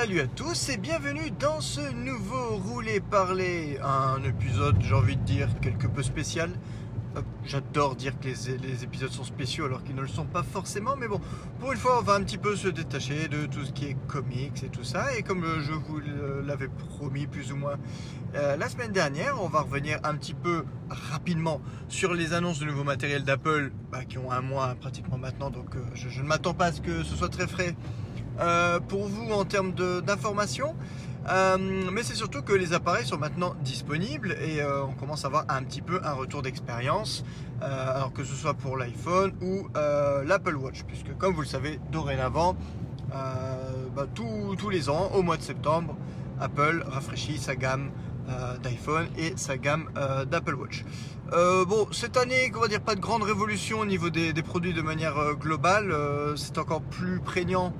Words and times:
Salut 0.00 0.20
à 0.20 0.26
tous 0.28 0.70
et 0.70 0.78
bienvenue 0.78 1.30
dans 1.38 1.60
ce 1.60 1.92
nouveau 1.92 2.56
roulé 2.56 3.00
parler, 3.00 3.78
un 3.82 4.24
épisode 4.24 4.80
j'ai 4.80 4.94
envie 4.94 5.18
de 5.18 5.24
dire 5.24 5.48
quelque 5.60 5.86
peu 5.86 6.02
spécial. 6.02 6.48
J'adore 7.44 7.96
dire 7.96 8.18
que 8.18 8.26
les, 8.26 8.82
épisodes 8.82 9.10
sont 9.10 9.24
spéciaux 9.24 9.66
alors 9.66 9.84
qu'ils 9.84 9.94
ne 9.94 10.00
le 10.00 10.08
sont 10.08 10.24
pas 10.24 10.42
forcément, 10.42 10.96
mais 10.96 11.06
bon, 11.06 11.20
pour 11.58 11.72
une 11.72 11.78
fois 11.78 11.98
on 11.98 12.02
va 12.02 12.14
un 12.14 12.22
petit 12.22 12.38
peu 12.38 12.56
se 12.56 12.68
détacher 12.68 13.28
de 13.28 13.44
tout 13.44 13.62
ce 13.62 13.72
qui 13.72 13.88
est 13.88 13.96
comics 14.06 14.62
et 14.64 14.70
tout 14.70 14.84
ça, 14.84 15.14
et 15.18 15.22
comme 15.22 15.44
euh, 15.44 15.60
je 15.60 15.72
vous 15.72 16.00
l'avais 16.46 16.68
promis 16.68 17.26
plus 17.26 17.52
ou 17.52 17.56
moins 17.56 17.76
euh, 18.36 18.56
la 18.56 18.70
semaine 18.70 18.92
dernière, 18.92 19.36
on 19.42 19.48
va 19.48 19.60
revenir 19.60 19.98
un 20.02 20.14
petit 20.14 20.34
peu 20.34 20.64
rapidement 20.88 21.60
sur 21.88 22.14
les 22.14 22.32
annonces 22.32 22.58
de 22.58 22.64
nouveaux 22.64 22.84
matériels 22.84 23.24
d'Apple 23.24 23.70
bah, 23.92 24.06
qui 24.06 24.16
ont 24.16 24.32
un 24.32 24.40
mois 24.40 24.76
pratiquement 24.80 25.18
maintenant, 25.18 25.50
donc 25.50 25.76
euh, 25.76 25.80
je 25.92 26.22
ne 26.22 26.26
m'attends 26.26 26.54
pas 26.54 26.66
à 26.66 26.72
ce 26.72 26.80
que 26.80 27.02
ce 27.02 27.16
soit 27.16 27.28
très 27.28 27.46
frais 27.46 27.74
euh, 28.40 28.80
pour 28.80 29.06
vous 29.06 29.32
en 29.32 29.44
termes 29.44 29.72
d'informations. 29.72 30.74
Euh, 31.28 31.58
mais 31.92 32.02
c'est 32.02 32.14
surtout 32.14 32.40
que 32.40 32.54
les 32.54 32.72
appareils 32.72 33.06
sont 33.06 33.18
maintenant 33.18 33.54
disponibles 33.62 34.34
et 34.42 34.62
euh, 34.62 34.84
on 34.84 34.92
commence 34.92 35.24
à 35.24 35.28
avoir 35.28 35.44
un 35.50 35.62
petit 35.62 35.82
peu 35.82 36.00
un 36.02 36.12
retour 36.12 36.40
d'expérience, 36.40 37.24
alors 37.60 38.14
que 38.14 38.24
ce 38.24 38.34
soit 38.34 38.54
pour 38.54 38.78
l'iPhone 38.78 39.32
ou 39.42 39.68
l'Apple 40.24 40.56
Watch, 40.56 40.84
puisque 40.84 41.14
comme 41.18 41.34
vous 41.34 41.42
le 41.42 41.46
savez, 41.46 41.78
dorénavant, 41.92 42.56
bah, 43.10 44.06
tous- 44.14 44.70
les 44.70 44.88
ans, 44.88 45.10
au 45.14 45.22
mois 45.22 45.36
de 45.36 45.42
septembre, 45.42 45.94
Apple 46.40 46.82
rafraîchit 46.86 47.36
sa 47.36 47.54
gamme 47.56 47.90
d'iPhone 48.62 49.08
et 49.18 49.34
sa 49.36 49.58
gamme 49.58 49.90
d'Apple 50.30 50.54
Watch. 50.54 50.86
Bon, 51.32 51.86
cette 51.92 52.16
année, 52.16 52.50
on 52.56 52.60
va 52.60 52.68
dire 52.68 52.80
pas 52.80 52.94
de 52.94 53.00
grande 53.00 53.24
révolution 53.24 53.80
au 53.80 53.86
niveau 53.86 54.08
des, 54.08 54.32
produits 54.42 54.72
de 54.72 54.82
manière 54.82 55.34
globale. 55.38 55.94
C'est 56.36 56.56
encore 56.56 56.80
plus 56.80 57.20
prégnant 57.20 57.74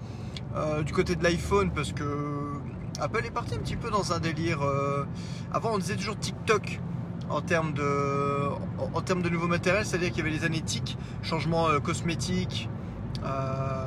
euh, 0.57 0.83
du 0.83 0.93
côté 0.93 1.17
de 1.17 1.23
l'iPhone 1.23 1.71
parce 1.71 1.93
que 1.93 2.05
Apple 3.01 3.25
est 3.25 3.31
parti 3.31 3.55
un 3.55 3.59
petit 3.59 3.77
peu 3.77 3.91
dans 3.91 4.13
un 4.13 4.21
délire. 4.21 4.63
euh, 4.63 5.05
avant, 5.53 5.71
on 5.75 5.79
disait 5.79 5.97
toujours 5.97 6.19
TikTok 6.19 6.81
en 7.31 7.41
termes 7.41 7.73
de, 7.73 8.49
en, 8.95 9.01
termes 9.03 9.23
de 9.23 9.29
nouveaux 9.29 9.47
matériels, 9.47 9.87
c'est-à-dire 9.87 10.09
qu'il 10.11 10.19
y 10.19 10.21
avait 10.23 10.37
les 10.37 10.45
années 10.45 10.61
TIC, 10.61 10.99
changement 11.23 11.69
euh, 11.69 11.79
cosmétique, 11.79 12.69
euh, 13.25 13.87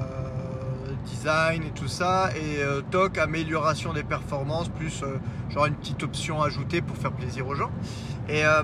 design 1.06 1.64
et 1.64 1.72
tout 1.72 1.88
ça, 1.89 2.30
et 2.36 2.64
euh, 2.64 2.81
TOC, 2.89 3.17
amélioration 3.17 3.94
des 3.94 4.03
performances, 4.03 4.69
plus 4.69 5.03
euh, 5.03 5.17
genre 5.50 5.66
une 5.66 5.75
petite 5.75 6.03
option 6.03 6.41
ajoutée 6.41 6.81
pour 6.81 6.95
faire 6.95 7.11
plaisir 7.11 7.47
aux 7.47 7.56
gens. 7.56 7.72
Et, 8.30 8.45
euh, 8.45 8.64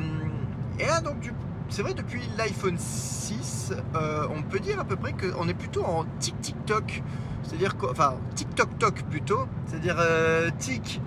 là, 0.79 1.01
donc, 1.01 1.31
c'est 1.69 1.81
vrai, 1.81 1.93
depuis 1.93 2.21
l'iPhone 2.37 2.77
6, 2.77 3.73
euh, 3.95 4.27
on 4.33 4.41
peut 4.43 4.59
dire 4.59 4.79
à 4.79 4.85
peu 4.85 4.95
près 4.95 5.13
qu'on 5.13 5.47
est 5.49 5.53
plutôt 5.53 5.83
en 5.83 6.05
tic-tic-toc, 6.19 7.03
c'est-à-dire, 7.43 7.75
enfin, 7.89 8.15
tic-toc-toc 8.35 9.03
plutôt, 9.09 9.47
c'est-à-dire 9.65 9.97
euh, 9.99 10.49
tic, 10.59 11.01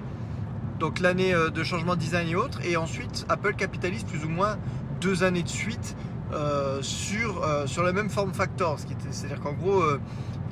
donc 0.78 1.00
l'année 1.00 1.34
euh, 1.34 1.50
de 1.50 1.62
changement 1.62 1.94
de 1.94 2.00
design 2.00 2.28
et 2.28 2.36
autres, 2.36 2.60
et 2.64 2.76
ensuite 2.76 3.26
Apple 3.28 3.54
capitalise 3.54 4.04
plus 4.04 4.24
ou 4.24 4.28
moins 4.28 4.56
deux 5.00 5.22
années 5.24 5.42
de 5.42 5.48
suite 5.48 5.96
euh, 6.32 6.80
sur, 6.82 7.44
sur 7.66 7.82
la 7.82 7.92
même 7.92 8.08
form 8.08 8.32
factor, 8.32 8.78
c'est-à-dire 9.10 9.40
qu'en 9.40 9.52
gros, 9.52 9.82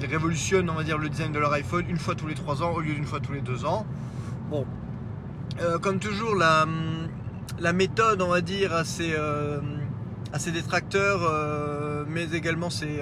ils 0.01 0.07
révolutionnent, 0.07 0.69
on 0.71 0.75
va 0.75 0.85
dire, 0.85 0.99
le 0.99 1.09
design 1.09 1.33
de 1.33 1.39
leur 1.39 1.53
iPhone 1.53 1.85
une 1.89 1.99
fois 1.99 2.15
tous 2.15 2.27
les 2.27 2.35
trois 2.35 2.63
ans 2.63 2.73
au 2.73 2.81
lieu 2.81 2.95
d'une 2.95 3.05
fois 3.05 3.21
tous 3.21 3.33
les 3.33 3.41
deux 3.41 3.65
ans. 3.65 3.87
Bon, 4.51 4.67
comme 5.81 5.99
toujours, 5.99 6.35
la, 6.35 6.67
méthode, 7.73 8.21
on 8.21 8.29
va 8.29 8.41
dire, 8.41 8.75
à 8.75 8.85
ses, 8.85 9.15
ses 10.37 10.53
détracteurs, 10.53 11.21
mais 12.09 12.25
également 12.33 12.69
ses, 12.69 13.01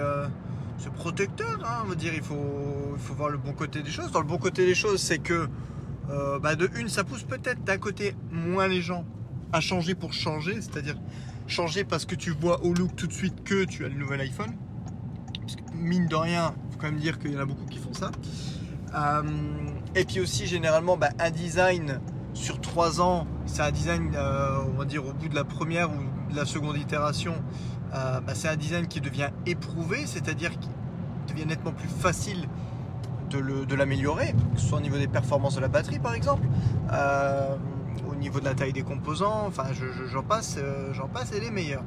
ses 0.79 0.91
protecteurs, 0.91 1.59
hein, 1.65 1.83
on 1.85 1.89
va 1.89 1.95
dire, 1.95 2.13
il 2.15 2.23
faut, 2.23 2.37
voir 3.15 3.31
le 3.31 3.39
bon 3.39 3.53
côté 3.53 3.83
des 3.83 3.91
choses. 3.91 4.11
Dans 4.13 4.21
le 4.21 4.27
bon 4.27 4.39
côté 4.39 4.65
des 4.65 4.75
choses, 4.75 5.01
c'est 5.01 5.19
que, 5.19 5.49
euh, 6.11 6.39
bah, 6.39 6.55
de 6.55 6.71
une, 6.77 6.89
ça 6.89 7.05
pousse 7.05 7.25
peut-être 7.25 7.65
d'un 7.65 7.79
côté 7.79 8.15
moins 8.31 8.69
les 8.69 8.81
gens 8.81 9.05
à 9.53 9.61
changer 9.61 9.95
pour 9.95 10.13
changer, 10.13 10.55
c'est-à-dire 10.55 10.97
changer 11.47 11.85
parce 11.85 12.05
que 12.05 12.15
tu 12.15 12.31
vois 12.31 12.63
au 12.65 12.75
look 12.75 12.95
tout 12.95 13.07
de 13.07 13.13
suite 13.13 13.43
que 13.43 13.65
tu 13.65 13.85
as 13.85 13.89
le 13.89 13.95
nouvel 13.95 14.21
iPhone. 14.21 14.55
Mine 15.75 16.07
de 16.07 16.17
rien, 16.17 16.55
il 16.67 16.73
faut 16.73 16.79
quand 16.79 16.91
même 16.91 17.01
dire 17.01 17.19
qu'il 17.19 17.33
y 17.33 17.37
en 17.37 17.41
a 17.41 17.47
beaucoup 17.47 17.65
qui 17.65 17.79
font 17.79 17.95
ça. 17.95 18.11
Euh, 18.95 19.23
et 19.95 20.05
puis 20.05 20.21
aussi, 20.21 20.47
généralement, 20.47 20.97
bah, 20.97 21.11
un 21.19 21.31
design 21.31 22.01
sur 22.35 22.61
trois 22.61 23.01
ans, 23.01 23.27
c'est 23.47 23.63
un 23.63 23.71
design, 23.71 24.13
euh, 24.15 24.59
on 24.73 24.79
va 24.79 24.85
dire, 24.85 25.05
au 25.07 25.13
bout 25.13 25.29
de 25.29 25.35
la 25.35 25.45
première 25.45 25.91
ou 25.91 26.31
de 26.31 26.37
la 26.37 26.45
seconde 26.45 26.77
itération, 26.77 27.35
euh, 27.95 28.21
bah, 28.21 28.35
c'est 28.35 28.49
un 28.49 28.57
design 28.57 28.87
qui 28.87 29.01
devient 29.01 29.31
éprouvé, 29.47 30.07
c'est-à-dire 30.07 30.51
qui 30.59 30.69
devient 31.29 31.47
nettement 31.47 31.73
plus 31.73 31.89
facile 31.89 32.47
de 33.31 33.75
l'améliorer, 33.75 34.33
que 34.55 34.61
ce 34.61 34.67
soit 34.69 34.79
au 34.79 34.81
niveau 34.81 34.97
des 34.97 35.07
performances 35.07 35.55
de 35.57 35.61
la 35.61 35.69
batterie 35.69 35.99
par 35.99 36.15
exemple, 36.15 36.47
euh, 36.93 37.57
au 38.11 38.15
niveau 38.15 38.41
de 38.41 38.47
la 38.47 38.55
taille 38.55 38.73
des 38.73 38.83
composants, 38.83 39.45
enfin 39.47 39.65
je- 39.73 39.93
je- 39.93 40.07
j'en 40.07 40.23
passe, 40.23 40.57
euh, 40.59 40.95
j'en 40.95 41.09
passe 41.09 41.33
et 41.33 41.41
les 41.41 41.51
meilleurs. 41.51 41.83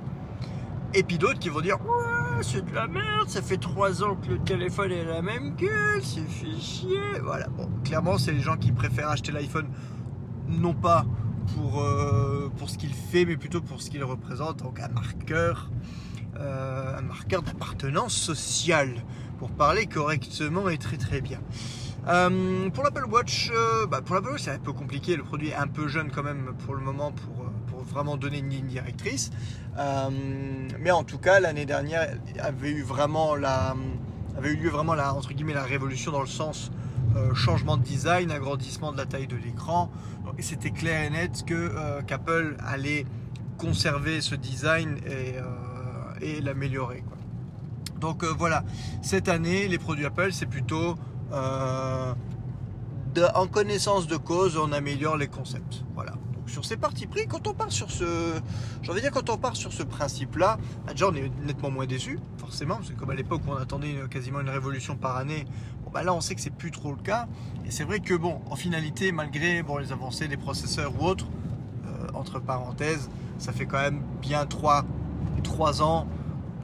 Et 0.94 1.02
puis 1.02 1.18
d'autres 1.18 1.40
qui 1.40 1.50
vont 1.50 1.62
dire 1.62 1.78
Ouais, 1.82 2.44
c'est 2.44 2.64
de 2.64 2.76
la 2.76 2.86
merde, 2.88 3.28
ça 3.28 3.42
fait 3.42 3.58
trois 3.58 4.04
ans 4.04 4.16
que 4.16 4.30
le 4.30 4.38
téléphone 4.40 4.92
est 4.92 5.04
la 5.06 5.22
même 5.24 5.56
gueule, 5.56 6.04
c'est 6.04 6.22
fait 6.28 6.60
chier. 6.60 7.00
Voilà, 7.24 7.48
bon, 7.48 7.68
clairement, 7.84 8.18
c'est 8.20 8.34
les 8.34 8.42
gens 8.42 8.58
qui 8.58 8.72
préfèrent 8.72 9.10
acheter 9.10 9.32
l'iPhone 9.32 9.68
non 10.48 10.74
pas 10.76 11.06
pour, 11.42 11.82
euh, 11.82 12.52
pour 12.58 12.70
ce 12.70 12.78
qu'il 12.78 12.94
fait, 12.94 13.26
mais 13.26 13.38
plutôt 13.38 13.62
pour 13.62 13.82
ce 13.82 13.90
qu'il 13.90 14.04
représente, 14.04 14.58
donc 14.58 14.80
un 14.80 14.90
marqueur, 14.90 15.70
euh, 16.40 16.98
un 16.98 17.02
marqueur 17.02 17.42
d'appartenance 17.42 18.14
sociale, 18.14 19.04
pour 19.40 19.52
parler 19.52 19.86
correctement 19.88 20.70
et 20.70 20.78
très 20.78 20.98
très 20.98 21.22
bien. 21.22 21.40
Euh, 22.08 22.70
pour 22.70 22.84
l'Apple 22.84 23.06
Watch, 23.06 23.52
bah, 23.90 24.02
pour 24.02 24.16
l'Apple 24.16 24.30
Watch, 24.30 24.44
c'est 24.44 24.52
un 24.52 24.60
peu 24.60 24.74
compliqué. 24.74 25.16
Le 25.16 25.24
produit 25.24 25.50
est 25.50 25.56
un 25.56 25.68
peu 25.68 25.88
jeune 25.88 26.12
quand 26.12 26.24
même 26.24 26.54
pour 26.66 26.76
le 26.76 26.82
moment 26.82 27.12
pour, 27.12 27.46
pour 27.68 27.84
vraiment 27.84 28.18
donner 28.18 28.40
une 28.40 28.50
ligne 28.50 28.68
directrice. 28.68 29.32
Mais 30.80 30.92
en 30.92 31.04
tout 31.04 31.18
cas, 31.18 31.40
l'année 31.40 31.66
dernière 31.66 32.18
avait 32.40 32.72
eu 32.72 32.84
vraiment 32.84 33.36
la, 33.36 33.76
avait 34.38 34.52
eu 34.52 34.58
lieu 34.58 34.70
vraiment 34.70 34.94
la 34.94 35.14
entre 35.14 35.34
guillemets 35.34 35.54
la 35.54 35.64
révolution 35.64 36.12
dans 36.12 36.22
le 36.22 36.28
sens 36.28 36.72
euh, 37.16 37.34
changement 37.34 37.76
de 37.76 37.84
design, 37.84 38.32
agrandissement 38.32 38.94
de 38.94 38.98
la 38.98 39.06
taille 39.06 39.28
de 39.28 39.36
l'écran. 39.36 39.92
Et 40.38 40.42
c'était 40.42 40.72
clair 40.72 41.04
et 41.04 41.10
net 41.10 41.44
que 41.46 41.54
euh, 41.54 42.02
qu'Apple 42.04 42.56
allait 42.66 43.06
conserver 43.58 44.22
ce 44.22 44.36
design 44.36 44.98
et, 45.06 45.36
euh, 45.38 46.42
l'améliorer. 46.42 47.04
Donc 48.00 48.24
voilà, 48.24 48.64
cette 49.02 49.28
année, 49.28 49.68
les 49.68 49.78
produits 49.78 50.06
Apple, 50.06 50.32
c'est 50.32 50.46
plutôt 50.46 50.96
en 51.32 52.16
connaissance 53.48 54.08
de 54.08 54.18
cause, 54.18 54.58
on 54.58 54.72
améliore 54.72 55.18
les 55.18 55.28
concepts. 55.28 55.84
Voilà. 55.94 56.14
Sur 56.48 56.66
ces 56.66 56.78
parties 56.78 57.08
pris, 57.08 57.28
quand 57.28 57.48
on 57.48 57.54
part 57.54 57.72
sur 57.72 57.92
ce, 57.92 58.40
dire 59.00 59.12
quand 59.12 59.30
on 59.30 59.38
part 59.38 59.56
sur 59.56 59.72
ce 59.72 59.84
principe-là, 59.84 60.58
déjà 60.90 61.10
on 61.10 61.16
est 61.16 61.32
nettement 61.46 61.72
moins 61.72 61.86
déçu, 61.86 62.20
forcément, 62.38 62.76
parce 62.76 62.90
que 62.90 62.96
comme 62.96 63.12
à 63.12 63.16
l'époque 63.16 63.42
on 63.48 63.56
attendait 63.56 63.96
quasiment 64.10 64.42
une 64.42 64.50
révolution 64.50 64.96
par 64.96 65.18
année, 65.18 65.46
bah 65.94 66.04
là 66.04 66.14
on 66.14 66.22
sait 66.22 66.36
que 66.36 66.42
c'est 66.42 66.50
plus 66.50 66.72
trop 66.72 66.92
le 66.92 67.02
cas. 67.02 67.28
Et 67.66 67.72
c'est 67.72 67.84
vrai 67.84 68.00
que 68.00 68.14
bon, 68.14 68.42
en 68.50 68.56
finalité, 68.56 69.12
malgré 69.12 69.64
bon, 69.64 69.78
les 69.78 69.92
avancées 69.92 70.28
des 70.28 70.38
processeurs 70.38 70.94
ou 71.00 71.06
autres, 71.06 71.28
euh, 71.86 72.08
entre 72.14 72.40
parenthèses, 72.40 73.10
ça 73.38 73.54
fait 73.54 73.66
quand 73.66 73.80
même 73.80 74.02
bien 74.22 74.46
3, 74.46 74.86
3 75.44 75.82
ans, 75.82 76.08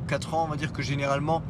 4 0.07 0.33
ans, 0.33 0.45
on 0.45 0.47
va 0.49 0.55
dire 0.55 0.73
que 0.73 0.81
généralement 0.81 1.41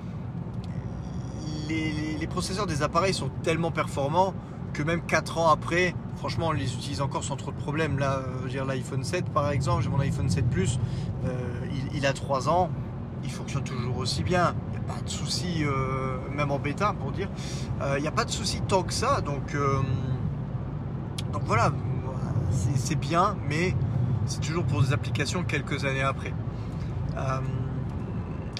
les, 1.68 2.28
processeurs 2.28 2.68
des 2.68 2.84
appareils 2.84 3.14
sont 3.14 3.29
tellement 3.44 3.72
performants 3.72 4.34
que 4.73 4.84
même 4.84 5.02
4 5.02 5.38
ans 5.40 5.50
après, 5.50 5.96
franchement, 6.18 6.47
on 6.47 6.52
les 6.52 6.73
utilise 6.73 7.02
encore 7.02 7.23
sans 7.23 7.35
trop 7.35 7.52
de 7.52 7.58
problèmes. 7.58 7.97
Là, 7.97 8.20
euh, 8.44 8.47
dire, 8.47 8.66
l'iPhone 8.66 9.03
7 9.03 9.26
par 9.26 9.50
exemple, 9.50 9.84
j'ai 9.84 9.90
mon 9.90 10.00
iPhone 10.00 10.30
7 10.30 10.47
Plus, 10.50 10.80
euh, 11.26 11.66
il, 11.72 11.97
il 11.97 12.06
a 12.06 12.14
3 12.14 12.50
ans, 12.50 12.70
il 13.23 13.32
fonctionne 13.32 13.64
toujours 13.64 13.97
aussi 13.97 14.23
bien. 14.23 14.56
Pas 14.87 15.01
de 15.03 15.09
souci, 15.09 15.63
euh, 15.63 16.17
même 16.35 16.51
en 16.51 16.59
bêta 16.59 16.93
pour 16.99 17.11
dire, 17.11 17.29
Euh, 17.81 17.95
il 17.97 18.01
n'y 18.01 18.07
a 18.07 18.11
pas 18.11 18.25
de 18.25 18.31
souci 18.31 18.61
tant 18.67 18.84
que 18.84 18.93
ça. 18.93 19.22
Donc, 19.22 19.53
euh, 19.53 19.79
donc 21.31 21.43
voilà, 21.45 21.72
c'est 22.75 22.95
bien, 22.95 23.35
mais 23.47 23.75
c'est 24.25 24.41
toujours 24.41 24.63
pour 24.63 24.81
des 24.81 24.93
applications 24.93 25.43
quelques 25.43 25.85
années 25.85 26.01
après. 26.01 26.34
Euh, 27.17 27.39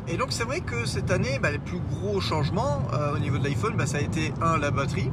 et 0.08 0.18
donc 0.18 0.28
c'est 0.32 0.44
vrai 0.44 0.62
que 0.62 0.86
cette 0.86 1.12
année, 1.12 1.40
bah, 1.42 1.52
les 1.52 1.60
plus 1.60 1.80
gros 1.80 2.22
changements 2.22 2.84
euh, 2.94 3.16
au 3.16 3.20
niveau 3.20 3.38
de 3.38 3.44
l'iPhone, 3.44 3.74
bah, 3.76 3.86
ça 3.86 3.98
a 3.98 4.02
été 4.02 4.34
un 4.42 4.58
la 4.58 4.72
batterie, 4.72 5.12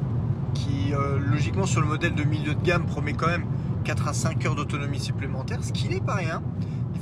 qui 0.54 0.92
euh, 0.94 1.18
logiquement 1.18 1.66
sur 1.66 1.80
le 1.80 1.86
modèle 1.86 2.14
de 2.14 2.24
milieu 2.24 2.54
de 2.54 2.62
gamme 2.62 2.86
promet 2.86 3.14
quand 3.14 3.26
même 3.26 3.46
4 3.84 4.08
à 4.08 4.12
5 4.12 4.44
heures 4.46 4.54
d'autonomie 4.54 5.00
supplémentaire, 5.00 5.58
ce 5.62 5.72
qui 5.72 5.88
n'est 5.88 6.00
pas 6.00 6.14
rien. 6.14 6.42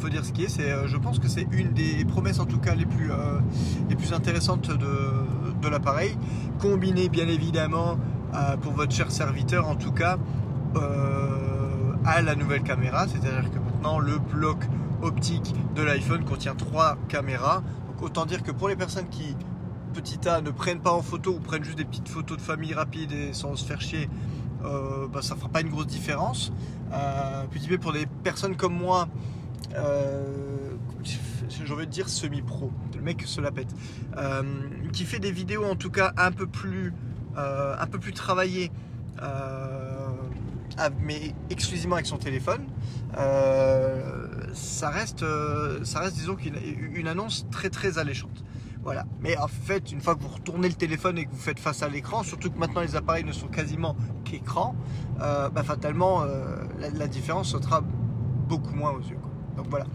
Faut 0.03 0.09
dire 0.09 0.25
ce 0.25 0.33
qui 0.33 0.45
est, 0.45 0.49
c'est, 0.49 0.71
euh, 0.71 0.89
je 0.89 0.97
pense 0.97 1.21
que 1.21 1.29
c'est 1.29 1.47
une 1.53 1.73
des 1.73 2.05
promesses 2.05 2.41
en 2.41 2.45
tout 2.45 2.59
cas 2.59 2.75
les 2.75 2.87
plus, 2.87 3.13
euh, 3.13 3.39
les 3.89 3.95
plus 3.95 4.13
intéressantes 4.13 4.69
de, 4.69 5.69
l'appareil, 5.69 6.19
combiné 6.59 7.09
bien 7.09 7.29
évidemment 7.29 7.97
euh, 8.35 8.57
pour 8.57 8.73
votre 8.73 8.93
cher 8.93 9.13
serviteur 9.13 9.69
en 9.69 9.77
tout 9.77 9.93
cas 9.93 10.19
à 12.05 12.21
la 12.21 12.35
nouvelle 12.35 12.65
caméra, 12.65 13.07
c'est-à-dire 13.07 13.49
que 13.53 13.59
maintenant 13.59 14.01
le 14.01 14.19
bloc 14.19 14.57
optique 15.03 15.55
de 15.77 15.83
l'iPhone 15.83 16.25
contient 16.25 16.57
trois 16.57 16.97
caméras. 17.09 17.63
Donc 17.87 18.03
autant 18.03 18.27
dire 18.27 18.43
que 18.43 18.51
pour 18.51 18.69
les 18.69 18.75
personnes 18.75 19.09
qui 19.09 19.37
petit 19.95 20.29
A 20.29 20.41
ne 20.41 20.51
prennent 20.51 20.81
pas 20.81 20.93
en 20.93 21.03
photo 21.03 21.35
ou 21.35 21.39
prennent 21.39 21.63
juste 21.63 21.79
des 21.79 21.85
petites 21.85 22.09
photos 22.09 22.39
de 22.39 22.43
famille 22.43 22.75
rapides 22.75 23.13
et 23.13 23.33
sans 23.33 23.55
se 23.55 23.65
faire 23.65 23.81
chier, 23.81 24.09
bah, 24.63 25.23
ça 25.23 25.37
fera 25.37 25.49
pas 25.49 25.61
une 25.61 25.71
grosse 25.71 25.87
différence. 25.87 26.53
Petit 27.53 27.69
B 27.69 27.79
pour 27.79 27.93
des 27.93 28.07
personnes 28.25 28.57
comme 28.57 28.75
moi, 28.75 29.07
euh, 29.77 30.53
envie 31.73 31.87
de 31.87 31.91
dire 31.91 32.09
semi-pro, 32.09 32.71
le 32.95 33.01
mec 33.01 33.23
se 33.23 33.41
la 33.41 33.51
pète, 33.51 33.75
euh, 34.17 34.43
qui 34.93 35.05
fait 35.05 35.19
des 35.19 35.33
vidéos 35.33 35.65
en 35.65 35.77
tout 35.77 35.91
cas 35.91 36.13
un 36.17 36.33
peu 36.33 36.47
plus, 36.47 36.93
euh, 37.37 37.75
un 37.79 37.87
peu 37.87 37.99
plus 37.99 38.13
travaillées, 38.13 38.71
mais 41.01 41.35
exclusivement 41.51 41.97
avec 41.97 42.07
son 42.07 42.19
téléphone. 42.19 42.67
Ça 44.55 44.91
reste, 44.91 45.25
ça 45.85 46.01
reste 46.01 46.17
disons 46.17 46.37
une 46.95 47.09
annonce 47.09 47.47
très 47.51 47.71
très 47.71 47.99
alléchante. 47.99 48.45
Voilà. 48.83 49.05
Mais 49.21 49.37
en 49.37 49.47
fait, 49.47 49.93
une 49.93 50.01
fois 50.01 50.17
que 50.17 50.23
vous 50.23 50.29
retournez 50.29 50.69
le 50.69 50.75
téléphone 50.75 51.17
et 51.17 51.25
que 51.25 51.31
vous 51.31 51.39
faites 51.39 51.61
face 51.61 51.85
à 51.85 51.89
l'écran, 51.89 52.25
surtout 52.25 52.51
que 52.51 52.59
maintenant 52.59 52.81
les 52.81 52.97
appareils 52.97 53.25
ne 53.25 53.33
sont 53.33 53.47
quasiment 53.47 53.97
qu'écran, 54.25 54.75
bah, 55.19 55.63
fatalement 55.65 56.25
la, 56.79 57.07
différence 57.07 57.53
sera 57.53 57.81
beaucoup 57.81 58.75
moins 58.75 58.91
aux 58.91 59.01
yeux. 59.01 59.19
Donc 59.57 59.67
voilà. 59.69 59.87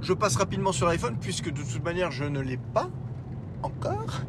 Je 0.00 0.12
passe 0.12 0.36
rapidement 0.36 0.72
sur 0.72 0.86
l'iPhone 0.86 1.16
puisque 1.20 1.50
de 1.50 1.62
toute 1.62 1.84
manière 1.84 2.10
je 2.10 2.24
ne 2.24 2.40
l'ai 2.40 2.56
pas 2.56 2.88
encore. 3.62 4.22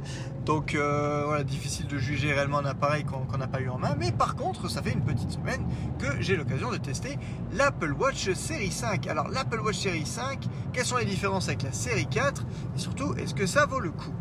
Donc 0.45 0.74
euh, 0.74 1.24
voilà, 1.25 1.44
difficile 1.44 1.88
de 1.88 1.98
juger 1.98 2.33
réellement 2.33 2.57
un 2.57 2.66
appareil 2.66 3.04
qu'on 3.04 3.38
n'a 3.38 3.48
pas 3.48 3.62
eu 3.62 3.69
en 3.69 3.77
main. 3.77 3.95
Mais 4.00 4.12
par 4.12 4.36
contre, 4.36 4.69
ça 4.69 4.81
fait 4.81 4.92
une 4.92 5.04
petite 5.04 5.31
semaine 5.31 5.62
que 6.00 6.21
j'ai 6.21 6.36
l'occasion 6.36 6.71
de 6.71 6.77
tester 6.77 7.18
l'Apple 7.54 7.94
Watch 7.94 8.31
série 8.33 8.71
5. 8.71 9.07
Alors 9.07 9.27
l'Apple 9.27 9.60
Watch 9.60 9.77
série 9.77 10.06
5, 10.06 10.48
quelles 10.74 10.86
sont 10.86 10.98
les 10.98 11.06
différences 11.06 11.48
avec 11.48 11.63
la 11.63 11.72
série 11.72 12.07
4 12.07 12.45
Et 12.75 12.80
surtout, 12.80 13.13
est-ce 13.15 13.36
que 13.36 13.45
ça 13.45 13.65
vaut 13.65 13.80
le 13.80 13.92
coup? 13.92 14.13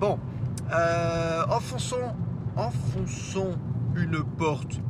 Bon, 0.00 0.18
euh, 0.72 1.44
enfonçons, 1.48 2.14
enfonçons 2.56 3.56
une 3.94 4.22
porte 4.24 4.80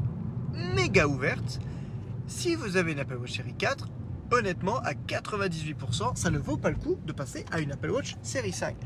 méga 0.74 1.06
ouverte. 1.06 1.60
Si 2.26 2.54
vous 2.54 2.76
avez 2.76 2.92
une 2.92 2.98
Apple 2.98 3.16
Watch 3.16 3.36
série 3.36 3.54
4, 3.54 3.88
honnêtement, 4.30 4.78
à 4.78 4.92
98%, 4.92 6.16
ça 6.16 6.30
ne 6.30 6.38
vaut 6.38 6.56
pas 6.56 6.70
le 6.70 6.76
coup 6.76 6.98
de 7.06 7.12
passer 7.12 7.44
à 7.50 7.60
une 7.60 7.72
Apple 7.72 7.90
Watch 7.90 8.16
série 8.22 8.52
5. 8.52 8.76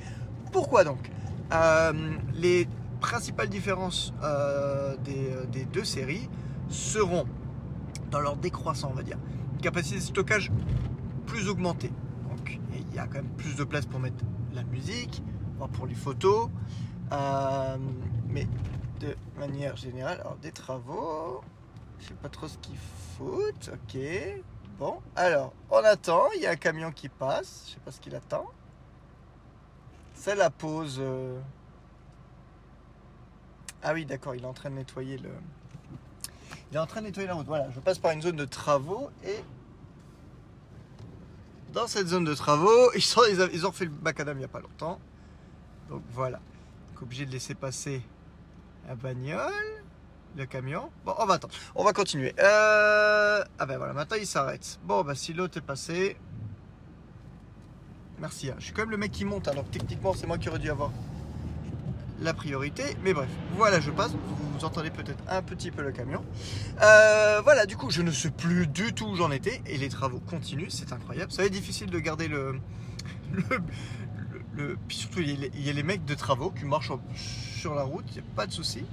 Pourquoi 0.52 0.84
donc? 0.84 1.10
Euh, 1.52 1.92
Les 2.34 2.68
principales 3.00 3.48
différences 3.48 4.12
euh, 4.22 4.96
des, 4.98 5.30
des 5.50 5.64
deux 5.64 5.84
séries 5.84 6.28
seront 6.68 7.26
dans 8.10 8.20
leur 8.20 8.36
décroissant, 8.36 8.90
on 8.92 8.96
va 8.96 9.02
dire. 9.02 9.18
Capacité 9.60 9.96
de 9.96 10.02
stockage 10.02 10.50
plus 11.26 11.48
augmentée. 11.48 11.90
Donc 12.28 12.58
il 12.74 12.94
y 12.94 12.98
a 12.98 13.06
quand 13.06 13.14
même 13.14 13.30
plus 13.36 13.56
de 13.56 13.64
place 13.64 13.86
pour 13.86 14.00
mettre 14.00 14.24
la 14.54 14.62
musique, 14.64 15.22
pour 15.72 15.86
les 15.86 15.94
photos. 15.94 16.48
Euh, 17.12 17.76
mais 18.28 18.46
de 19.00 19.14
manière 19.38 19.76
générale, 19.76 20.18
alors 20.20 20.36
des 20.36 20.52
travaux, 20.52 21.42
je 22.00 22.06
sais 22.06 22.14
pas 22.14 22.28
trop 22.28 22.48
ce 22.48 22.58
qu'ils 22.58 22.78
foutent. 23.16 23.70
Ok. 23.72 23.98
Alors 25.16 25.52
on 25.70 25.78
attend. 25.78 26.24
Il 26.36 26.42
y 26.42 26.46
a 26.46 26.50
un 26.50 26.56
camion 26.56 26.90
qui 26.92 27.08
passe. 27.08 27.64
Je 27.68 27.72
sais 27.74 27.80
pas 27.80 27.90
ce 27.92 28.00
qu'il 28.00 28.14
attend. 28.14 28.46
C'est 30.14 30.34
la 30.36 30.50
pause. 30.50 30.98
euh. 31.00 31.40
Ah 33.82 33.92
oui, 33.94 34.04
d'accord. 34.04 34.34
Il 34.34 34.42
est 34.42 34.46
en 34.46 34.52
train 34.52 34.70
de 34.70 34.76
nettoyer 34.76 35.18
le. 35.18 35.30
Il 36.70 36.76
est 36.76 36.80
en 36.80 36.86
train 36.86 37.00
de 37.00 37.06
nettoyer 37.06 37.26
la 37.28 37.34
route. 37.34 37.46
Voilà, 37.46 37.70
je 37.70 37.80
passe 37.80 37.98
par 37.98 38.12
une 38.12 38.22
zone 38.22 38.36
de 38.36 38.44
travaux 38.44 39.10
et 39.24 39.36
dans 41.72 41.86
cette 41.86 42.06
zone 42.08 42.24
de 42.24 42.34
travaux, 42.34 42.92
ils, 42.94 43.66
ont- 43.66 43.72
fait 43.72 43.86
le 43.86 43.92
macadam 44.02 44.36
il 44.36 44.40
n'y 44.40 44.44
a 44.44 44.48
pas 44.48 44.60
longtemps. 44.60 44.98
Donc 45.88 46.02
voilà. 46.10 46.40
Obligé 47.00 47.26
de 47.26 47.32
laisser 47.32 47.54
passer 47.56 48.00
la 48.86 48.94
bagnole, 48.94 49.82
le 50.36 50.46
camion. 50.46 50.90
Bon, 51.04 51.14
on 51.18 51.26
va 51.26 51.34
attendre. 51.34 51.54
On 51.74 51.84
va 51.84 51.92
continuer. 51.92 52.34
Euh, 52.38 53.42
Ah 53.58 53.66
ben 53.66 53.76
voilà, 53.78 53.92
maintenant 53.92 54.16
il 54.18 54.26
s'arrête. 54.26 54.78
Bon, 54.84 55.02
bah 55.02 55.14
si 55.14 55.32
l'autre 55.32 55.58
est 55.58 55.62
passé. 55.62 56.16
Merci. 58.20 58.50
hein. 58.50 58.54
Je 58.58 58.64
suis 58.64 58.72
quand 58.72 58.82
même 58.82 58.90
le 58.90 58.96
mec 58.96 59.10
qui 59.12 59.24
monte, 59.24 59.48
alors 59.48 59.64
techniquement 59.64 60.14
c'est 60.14 60.26
moi 60.26 60.38
qui 60.38 60.48
aurais 60.48 60.58
dû 60.58 60.70
avoir 60.70 60.90
la 62.20 62.32
priorité. 62.34 62.84
Mais 63.02 63.12
bref, 63.12 63.28
voilà, 63.56 63.80
je 63.80 63.90
passe. 63.90 64.12
Vous, 64.12 64.64
entendez 64.64 64.90
peut-être 64.90 65.18
un 65.28 65.42
petit 65.42 65.72
peu 65.72 65.82
le 65.82 65.90
camion. 65.90 66.24
Euh, 66.82 67.40
voilà, 67.42 67.66
du 67.66 67.76
coup, 67.76 67.90
je 67.90 68.00
ne 68.00 68.12
sais 68.12 68.30
plus 68.30 68.68
du 68.68 68.94
tout 68.94 69.06
où 69.06 69.16
j'en 69.16 69.32
étais. 69.32 69.60
Et 69.66 69.76
les 69.76 69.88
travaux 69.88 70.20
continuent, 70.20 70.68
c'est 70.68 70.92
incroyable. 70.92 71.32
Ça 71.32 71.42
va 71.42 71.46
être 71.46 71.52
difficile 71.52 71.90
de 71.90 71.98
garder 71.98 72.28
le. 72.28 72.60
le, 74.54 74.76
puis 74.86 74.96
surtout, 74.98 75.18
il 75.20 75.30
y, 75.30 75.32
a 75.32 75.36
les, 75.40 75.50
il 75.54 75.66
y 75.66 75.70
a 75.70 75.72
les 75.72 75.82
mecs 75.82 76.04
de 76.04 76.14
travaux 76.14 76.50
qui 76.52 76.64
marchent 76.64 76.92
en- 76.92 77.00
sur 77.16 77.74
la 77.74 77.82
route, 77.82 78.04
il 78.10 78.14
n'y 78.14 78.20
a 78.20 78.30
pas 78.36 78.46
de 78.46 78.52
souci. 78.52 78.84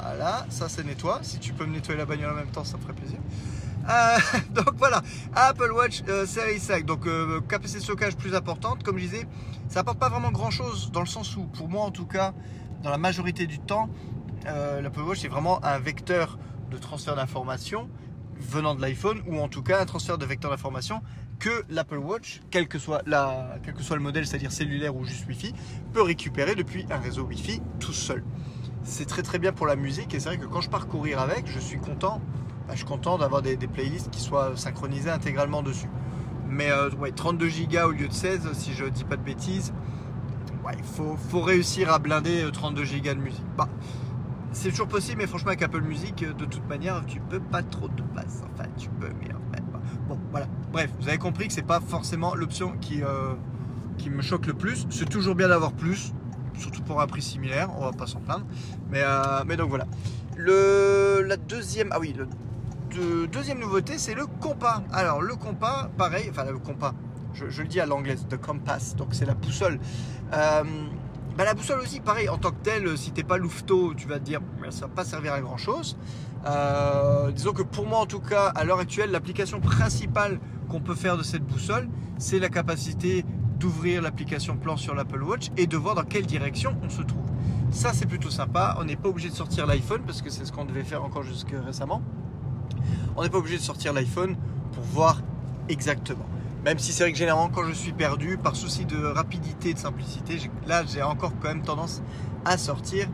Voilà, 0.00 0.46
ça 0.50 0.68
c'est 0.68 0.84
nettoie. 0.84 1.20
Si 1.22 1.38
tu 1.38 1.52
peux 1.52 1.64
me 1.66 1.72
nettoyer 1.72 1.98
la 1.98 2.06
bagnole 2.06 2.32
en 2.32 2.36
même 2.36 2.50
temps, 2.50 2.64
ça 2.64 2.76
me 2.76 2.82
ferait 2.82 2.94
plaisir. 2.94 3.18
Euh, 3.88 4.18
donc 4.50 4.74
voilà, 4.76 5.02
Apple 5.34 5.72
Watch 5.72 6.02
euh, 6.08 6.26
Series 6.26 6.58
5, 6.58 6.84
donc 6.84 7.06
euh, 7.06 7.40
capacité 7.40 7.78
de 7.78 7.84
stockage 7.84 8.16
plus 8.16 8.34
importante. 8.34 8.82
Comme 8.82 8.98
je 8.98 9.04
disais, 9.04 9.26
ça 9.68 9.80
apporte 9.80 9.98
pas 9.98 10.08
vraiment 10.08 10.30
grand 10.32 10.50
chose 10.50 10.90
dans 10.92 11.00
le 11.00 11.06
sens 11.06 11.36
où, 11.36 11.44
pour 11.44 11.68
moi 11.68 11.84
en 11.84 11.90
tout 11.90 12.06
cas, 12.06 12.34
dans 12.82 12.90
la 12.90 12.98
majorité 12.98 13.46
du 13.46 13.58
temps, 13.58 13.88
euh, 14.46 14.80
l'Apple 14.80 15.00
Watch 15.00 15.20
c'est 15.20 15.28
vraiment 15.28 15.64
un 15.64 15.78
vecteur 15.78 16.38
de 16.70 16.78
transfert 16.78 17.16
d'informations 17.16 17.88
venant 18.38 18.74
de 18.74 18.82
l'iPhone 18.82 19.22
ou 19.26 19.40
en 19.40 19.48
tout 19.48 19.62
cas 19.62 19.80
un 19.80 19.86
transfert 19.86 20.18
de 20.18 20.26
vecteur 20.26 20.50
d'informations 20.50 21.00
que 21.38 21.64
l'Apple 21.68 21.98
Watch, 21.98 22.40
quel 22.50 22.68
que 22.68 22.78
soit 22.78 23.02
le 23.06 23.98
modèle, 24.00 24.26
c'est-à-dire 24.26 24.52
cellulaire 24.52 24.96
ou 24.96 25.04
juste 25.04 25.26
Wi-Fi, 25.26 25.54
peut 25.92 26.02
récupérer 26.02 26.54
depuis 26.54 26.86
un 26.90 26.98
réseau 26.98 27.24
Wi-Fi 27.24 27.60
tout 27.78 27.92
seul. 27.92 28.24
C'est 28.86 29.04
très 29.04 29.22
très 29.22 29.38
bien 29.38 29.52
pour 29.52 29.66
la 29.66 29.76
musique 29.76 30.14
et 30.14 30.20
c'est 30.20 30.28
vrai 30.28 30.38
que 30.38 30.46
quand 30.46 30.60
je 30.60 30.70
pars 30.70 30.86
courir 30.86 31.18
avec, 31.20 31.46
je 31.46 31.58
suis 31.58 31.78
content, 31.78 32.20
bah, 32.66 32.72
je 32.72 32.78
suis 32.78 32.86
content 32.86 33.18
d'avoir 33.18 33.42
des, 33.42 33.56
playlists 33.56 34.10
qui 34.10 34.20
soient 34.20 34.52
synchronisées 34.56 35.10
intégralement 35.10 35.62
dessus. 35.62 35.90
Mais 36.48 36.70
euh, 36.70 36.90
ouais, 36.90 37.10
32 37.10 37.48
Go 37.70 37.88
au 37.88 37.90
lieu 37.90 38.08
de 38.08 38.12
16, 38.12 38.52
si 38.52 38.72
je 38.72 38.84
dis 38.84 39.04
pas 39.04 39.16
de 39.16 39.22
bêtises, 39.22 39.74
il 40.72 40.84
faut, 40.84 41.40
réussir 41.40 41.92
à 41.92 41.98
blinder 41.98 42.44
euh, 42.44 42.50
32 42.50 42.84
Go 42.84 43.14
de 43.14 43.14
musique. 43.14 43.44
Bah, 43.56 43.68
c'est 44.52 44.70
toujours 44.70 44.88
possible, 44.88 45.18
mais 45.18 45.26
franchement, 45.26 45.48
avec 45.48 45.62
Apple 45.62 45.82
Music, 45.82 46.22
euh, 46.22 46.32
de 46.32 46.44
toute 46.44 46.66
manière, 46.68 47.04
tu 47.06 47.20
peux 47.20 47.40
pas 47.40 47.62
trop 47.62 47.88
de 47.88 48.02
place. 48.02 48.42
Enfin, 48.54 48.68
tu 48.78 48.88
peux, 48.88 49.10
mais 49.20 49.32
en 49.34 49.54
fait, 49.54 49.62
pas. 49.70 49.80
Bon, 50.08 50.18
voilà. 50.30 50.46
Bref, 50.72 50.90
vous 51.00 51.08
avez 51.08 51.18
compris 51.18 51.48
que 51.48 51.52
c'est 51.52 51.62
pas 51.62 51.80
forcément 51.80 52.34
l'option 52.34 52.72
euh, 53.02 53.34
qui 53.98 54.10
me 54.10 54.22
choque 54.22 54.46
le 54.46 54.54
plus. 54.54 54.86
C'est 54.90 55.08
toujours 55.08 55.34
bien 55.34 55.48
d'avoir 55.48 55.72
plus, 55.72 56.12
surtout 56.58 56.82
pour 56.82 57.00
un 57.00 57.06
prix 57.06 57.22
similaire, 57.22 57.70
on 57.78 57.84
va 57.84 57.92
pas 57.92 58.06
s'en 58.06 58.20
plaindre. 58.20 58.46
Mais, 58.90 59.02
euh, 59.02 59.44
mais 59.46 59.56
donc 59.56 59.68
voilà. 59.68 59.86
Le, 60.36 61.22
la 61.26 61.36
deuxième, 61.36 61.88
ah 61.92 61.98
oui, 62.00 62.14
le 62.16 62.26
de- 62.94 63.26
deuxième 63.26 63.58
nouveauté, 63.58 63.98
c'est 63.98 64.14
le 64.14 64.26
compas. 64.26 64.82
Alors, 64.92 65.22
le 65.22 65.34
compas, 65.34 65.90
pareil, 65.96 66.28
enfin 66.30 66.44
le 66.44 66.58
compas, 66.58 66.94
je, 67.34 67.44
le 67.44 67.68
dis 67.68 67.80
à 67.80 67.86
l'anglaise, 67.86 68.26
the 68.28 68.36
compass, 68.36 68.96
donc 68.96 69.08
c'est 69.12 69.26
la 69.26 69.34
boussole. 69.34 69.78
Euh, 70.32 70.62
bah, 71.36 71.44
la 71.44 71.54
boussole 71.54 71.80
aussi, 71.80 72.00
pareil, 72.00 72.28
en 72.28 72.38
tant 72.38 72.50
que 72.50 72.62
telle, 72.62 72.96
si 72.96 73.12
t'es 73.12 73.22
pas 73.24 73.36
louveteau, 73.38 73.92
tu 73.94 74.08
vas 74.08 74.18
te 74.18 74.24
dire, 74.24 74.40
ça 74.70 74.86
va 74.86 74.88
pas 74.88 75.04
servir 75.04 75.32
à 75.34 75.40
grand 75.40 75.58
chose. 75.58 75.96
disons 77.34 77.52
que 77.52 77.62
pour 77.62 77.86
moi, 77.86 77.98
en 77.98 78.06
tout 78.06 78.20
cas, 78.20 78.46
à 78.54 78.64
l'heure 78.64 78.78
actuelle, 78.78 79.10
l'application 79.10 79.60
principale 79.60 80.40
qu'on 80.68 80.80
peut 80.80 80.94
faire 80.94 81.16
de 81.16 81.22
cette 81.22 81.44
boussole, 81.44 81.88
c'est 82.18 82.38
la 82.38 82.48
capacité 82.48 83.24
d'ouvrir 83.58 84.02
l'application 84.02 84.56
plan 84.56 84.76
sur 84.76 84.94
l'Apple 84.94 85.22
Watch 85.22 85.50
et 85.56 85.66
de 85.66 85.76
voir 85.76 85.94
dans 85.94 86.04
quelle 86.04 86.26
direction 86.26 86.76
on 86.82 86.88
se 86.88 87.02
trouve. 87.02 87.24
Ça, 87.70 87.92
c'est 87.92 88.06
plutôt 88.06 88.30
sympa. 88.30 88.76
On 88.80 88.84
n'est 88.84 88.96
pas 88.96 89.08
obligé 89.08 89.28
de 89.28 89.34
sortir 89.34 89.66
l'iPhone 89.66 90.02
parce 90.06 90.22
que 90.22 90.30
c'est 90.30 90.44
ce 90.44 90.52
qu'on 90.52 90.64
devait 90.64 90.84
faire 90.84 91.04
encore 91.04 91.22
jusque 91.22 91.54
récemment. 91.64 92.02
On 93.16 93.22
n'est 93.22 93.30
pas 93.30 93.38
obligé 93.38 93.56
de 93.56 93.62
sortir 93.62 93.92
l'iPhone 93.92 94.36
pour 94.72 94.82
voir 94.84 95.20
exactement. 95.68 96.26
Même 96.64 96.78
si 96.78 96.92
c'est 96.92 97.04
vrai 97.04 97.12
que 97.12 97.18
généralement, 97.18 97.48
quand 97.48 97.64
je 97.64 97.72
suis 97.72 97.92
perdu, 97.92 98.38
par 98.38 98.56
souci 98.56 98.86
de 98.86 98.96
rapidité 99.04 99.70
et 99.70 99.74
de 99.74 99.78
simplicité, 99.78 100.38
là, 100.66 100.84
j'ai 100.84 101.02
encore 101.02 101.32
quand 101.40 101.48
même 101.48 101.62
tendance 101.62 102.02
à 102.44 102.58
sortir 102.58 103.08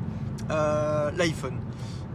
euh, 0.51 1.11
l'iPhone. 1.17 1.59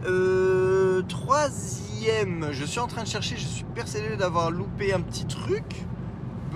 Euh, 0.06 1.02
troisième, 1.02 2.48
je 2.52 2.64
suis 2.64 2.80
en 2.80 2.86
train 2.86 3.02
de 3.02 3.08
chercher, 3.08 3.36
je 3.36 3.46
suis 3.46 3.64
persuadé 3.64 4.16
d'avoir 4.16 4.50
loupé 4.50 4.92
un 4.92 5.00
petit 5.00 5.26
truc. 5.26 5.84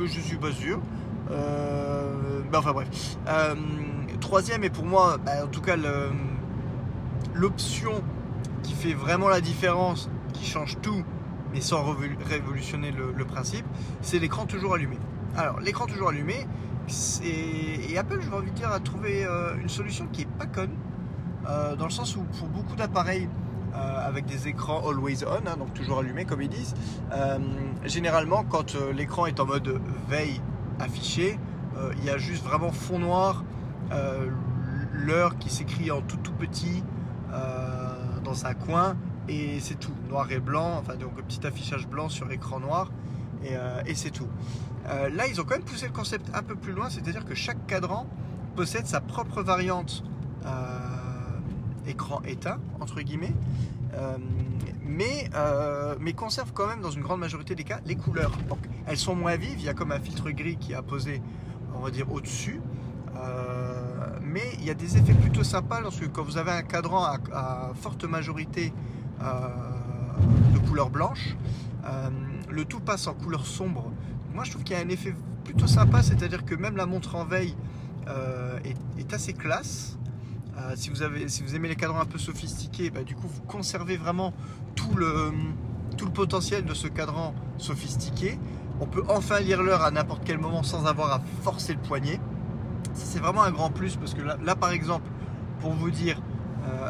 Je 0.00 0.20
suis 0.20 0.36
pas 0.36 0.52
sûr. 0.52 0.80
Euh, 1.30 2.40
bah, 2.50 2.58
enfin 2.58 2.72
bref. 2.72 3.16
Euh, 3.28 3.54
troisième, 4.20 4.64
et 4.64 4.70
pour 4.70 4.84
moi, 4.84 5.18
bah, 5.24 5.44
en 5.44 5.48
tout 5.48 5.60
cas, 5.60 5.76
l'option 7.34 8.02
qui 8.62 8.74
fait 8.74 8.94
vraiment 8.94 9.28
la 9.28 9.40
différence, 9.40 10.10
qui 10.32 10.44
change 10.44 10.78
tout, 10.80 11.04
mais 11.52 11.60
sans 11.60 11.82
révol- 11.82 12.16
révolutionner 12.24 12.92
le, 12.92 13.24
principe, 13.24 13.66
c'est 14.00 14.18
l'écran 14.18 14.46
toujours 14.46 14.74
allumé. 14.74 14.98
Alors, 15.36 15.60
l'écran 15.60 15.86
toujours 15.86 16.10
allumé, 16.10 16.46
et 17.24 17.96
Apple, 17.96 18.18
je 18.20 18.28
vais 18.28 18.36
envie 18.36 18.50
de 18.50 18.56
dire, 18.56 18.70
a 18.70 18.80
trouvé 18.80 19.24
euh, 19.24 19.54
une 19.60 19.68
solution 19.68 20.06
qui 20.12 20.22
est 20.22 20.28
pas 20.38 20.46
conne, 20.46 20.72
dans 21.76 21.86
le 21.86 21.90
sens 21.90 22.14
où 22.16 22.22
pour 22.38 22.46
beaucoup 22.48 22.76
d'appareils 22.76 23.28
avec 23.74 24.26
des 24.26 24.46
écrans 24.46 24.80
always 24.88 25.24
on, 25.24 25.44
hein, 25.48 25.56
donc 25.58 25.74
toujours 25.74 25.98
allumés 25.98 26.24
comme 26.24 26.40
ils 26.40 26.48
disent, 26.48 26.74
généralement 27.84 28.44
quand 28.44 28.76
l'écran 28.94 29.26
est 29.26 29.40
en 29.40 29.46
mode 29.46 29.80
veille 30.08 30.40
affiché, 30.82 31.38
euh, 31.76 31.92
il 31.98 32.04
y 32.04 32.10
a 32.10 32.18
juste 32.18 32.44
vraiment 32.44 32.72
fond 32.72 32.98
noir, 32.98 33.44
euh, 33.92 34.28
l'heure 34.92 35.38
qui 35.38 35.50
s'écrit 35.50 35.90
en 35.90 36.02
tout 36.02 36.18
tout 36.18 36.32
petit 36.32 36.82
dans 38.24 38.44
un 38.44 38.52
coin 38.52 38.94
et 39.26 39.58
c'est 39.60 39.80
tout, 39.80 39.94
noir 40.10 40.30
et 40.30 40.38
blanc, 40.38 40.76
enfin 40.78 40.96
donc 40.96 41.14
petit 41.22 41.46
affichage 41.46 41.88
blanc 41.88 42.10
sur 42.10 42.30
écran 42.30 42.60
noir 42.60 42.90
et, 43.42 43.94
c'est 43.94 44.10
tout. 44.10 44.28
là, 44.86 45.26
ils 45.26 45.40
ont 45.40 45.44
quand 45.44 45.54
même 45.54 45.64
poussé 45.64 45.86
le 45.86 45.92
concept 45.92 46.30
un 46.34 46.42
peu 46.42 46.54
plus 46.54 46.72
loin, 46.72 46.90
c'est-à-dire 46.90 47.24
que 47.24 47.34
chaque 47.34 47.66
cadran 47.66 48.06
possède 48.54 48.86
sa 48.86 49.00
propre 49.00 49.42
variante 49.42 50.04
écran 51.86 52.20
éteint, 52.26 52.58
entre 52.80 53.00
guillemets, 53.00 53.34
mais, 54.92 55.30
mais 56.00 56.12
conserve 56.12 56.52
quand 56.52 56.66
même 56.66 56.80
dans 56.80 56.90
une 56.90 57.02
grande 57.02 57.20
majorité 57.20 57.54
des 57.54 57.64
cas 57.64 57.80
les 57.86 57.96
couleurs. 57.96 58.32
Elles 58.86 58.96
sont 58.96 59.14
moins 59.14 59.36
vives, 59.36 59.58
il 59.58 59.64
y 59.64 59.68
a 59.68 59.74
comme 59.74 59.92
un 59.92 60.00
filtre 60.00 60.30
gris 60.30 60.56
qui 60.56 60.72
est 60.72 60.76
apposé, 60.76 61.22
on 61.74 61.80
va 61.80 61.90
dire, 61.90 62.10
au-dessus. 62.12 62.60
mais 64.22 64.52
il 64.58 64.64
y 64.64 64.70
a 64.70 64.74
des 64.74 64.96
effets 64.96 65.14
plutôt 65.14 65.44
sympas 65.44 65.80
lorsque 65.80 66.10
quand 66.12 66.22
vous 66.22 66.36
avez 66.36 66.52
un 66.52 66.62
cadran 66.62 67.04
à 67.04 67.72
forte 67.74 68.04
majorité 68.04 68.72
euh, 69.22 69.48
de 70.52 70.58
couleur 70.68 70.90
blanche. 70.90 71.36
Euh, 71.84 72.10
le 72.50 72.64
tout 72.64 72.80
passe 72.80 73.06
en 73.06 73.14
couleur 73.14 73.46
sombre. 73.46 73.90
Moi, 74.34 74.44
je 74.44 74.50
trouve 74.50 74.64
qu'il 74.64 74.76
y 74.76 74.78
a 74.78 74.82
un 74.82 74.88
effet 74.88 75.14
plutôt 75.44 75.66
sympa, 75.66 76.02
c'est-à-dire 76.02 76.44
que 76.44 76.54
même 76.54 76.76
la 76.76 76.86
montre 76.86 77.14
en 77.14 77.24
veille 77.24 77.54
euh, 78.08 78.58
est, 78.64 79.12
assez 79.12 79.32
classe. 79.32 79.98
Si, 80.74 80.90
vous 80.90 81.02
avez, 81.02 81.28
si 81.28 81.42
vous 81.42 81.54
aimez 81.54 81.68
les 81.68 81.76
cadrans 81.76 82.00
un 82.00 82.06
peu 82.06 82.18
sophistiqués, 82.18 82.90
bah, 82.90 83.02
du 83.02 83.14
coup, 83.14 83.26
vous 83.26 83.42
conservez 83.42 83.96
vraiment 83.96 84.32
tout 84.74 84.94
le, 84.94 85.32
potentiel 86.14 86.64
de 86.64 86.74
ce 86.74 86.88
cadran 86.88 87.34
sophistiqué. 87.58 88.38
On 88.80 88.86
peut 88.86 89.04
enfin 89.08 89.40
lire 89.40 89.62
l'heure 89.62 89.82
à 89.82 89.90
n'importe 89.90 90.22
quel 90.24 90.38
moment 90.38 90.62
sans 90.62 90.86
avoir 90.86 91.12
à 91.12 91.20
forcer 91.42 91.74
le 91.74 91.78
poignet. 91.78 92.20
c'est 92.92 93.20
vraiment 93.20 93.42
un 93.42 93.52
grand 93.52 93.70
plus 93.70 93.96
parce 93.96 94.14
que 94.14 94.22
là, 94.22 94.56
par 94.56 94.72
exemple, 94.72 95.08
pour 95.60 95.72
vous 95.72 95.90
dire, 95.90 96.20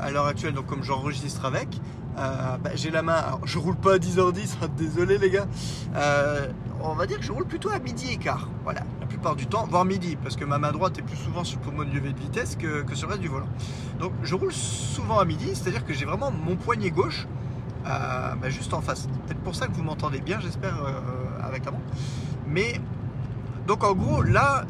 à 0.01 0.11
l'heure 0.11 0.27
actuelle, 0.27 0.55
comme 0.67 0.83
j'enregistre 0.83 1.45
avec, 1.45 1.69
euh, 2.19 2.57
bah, 2.59 2.71
j'ai 2.75 2.91
la 2.91 3.03
main, 3.03 3.15
alors 3.15 3.47
je 3.47 3.59
roule 3.59 3.77
pas 3.77 3.95
à 3.95 3.99
10h10, 3.99 4.69
désolé 4.77 5.19
les 5.19 5.31
gars. 5.31 5.47
Euh, 5.97 6.49
on 6.83 6.95
va 6.95 7.07
dire 7.07 7.19
que 7.19 7.25
je 7.25 7.33
roule 7.33 7.47
plutôt 7.47 7.71
à 7.71 7.79
midi 7.79 8.13
et 8.13 8.17
quart. 8.17 8.49
Voilà, 8.65 8.83
plupart 9.13 9.37
du 9.37 9.47
temps, 9.47 9.67
voire 9.69 9.85
midi, 9.85 10.17
parce 10.23 10.37
que 10.37 10.45
ma 10.45 10.59
main 10.59 10.73
droite 10.73 10.99
est 10.99 11.03
plus 11.03 11.17
souvent 11.17 11.45
sur 11.45 11.59
le 11.61 11.65
pommeau 11.65 11.85
de 11.85 11.95
lever 11.95 12.13
de 12.13 12.19
vitesse 12.19 12.57
que, 12.57 12.85
sur 12.95 13.07
le 13.07 13.13
reste 13.13 13.23
du 13.23 13.29
volant. 13.29 13.49
Donc 14.01 14.13
je 14.23 14.35
roule 14.35 14.53
souvent 14.53 15.19
à 15.19 15.25
midi, 15.25 15.51
c'est-à-dire 15.55 15.85
que 15.85 15.93
j'ai 15.93 16.05
vraiment 16.05 16.31
mon 16.31 16.57
poignet 16.57 16.91
gauche 16.91 17.27
euh, 17.87 18.35
bah, 18.35 18.51
juste 18.51 18.75
en 18.75 18.81
face. 18.81 19.07
Peut-être 19.27 19.41
pour 19.41 19.55
ça 19.55 19.67
que 19.67 19.73
vous 19.73 19.83
m'entendez 19.83 20.21
bien, 20.21 20.41
j'espère, 20.41 20.77
avec 21.43 21.65
la 21.65 21.73
montre. 21.73 21.85
Mais 22.47 22.81
donc 23.67 23.85
en 23.85 23.95
gros, 23.95 24.23
là, 24.23 24.65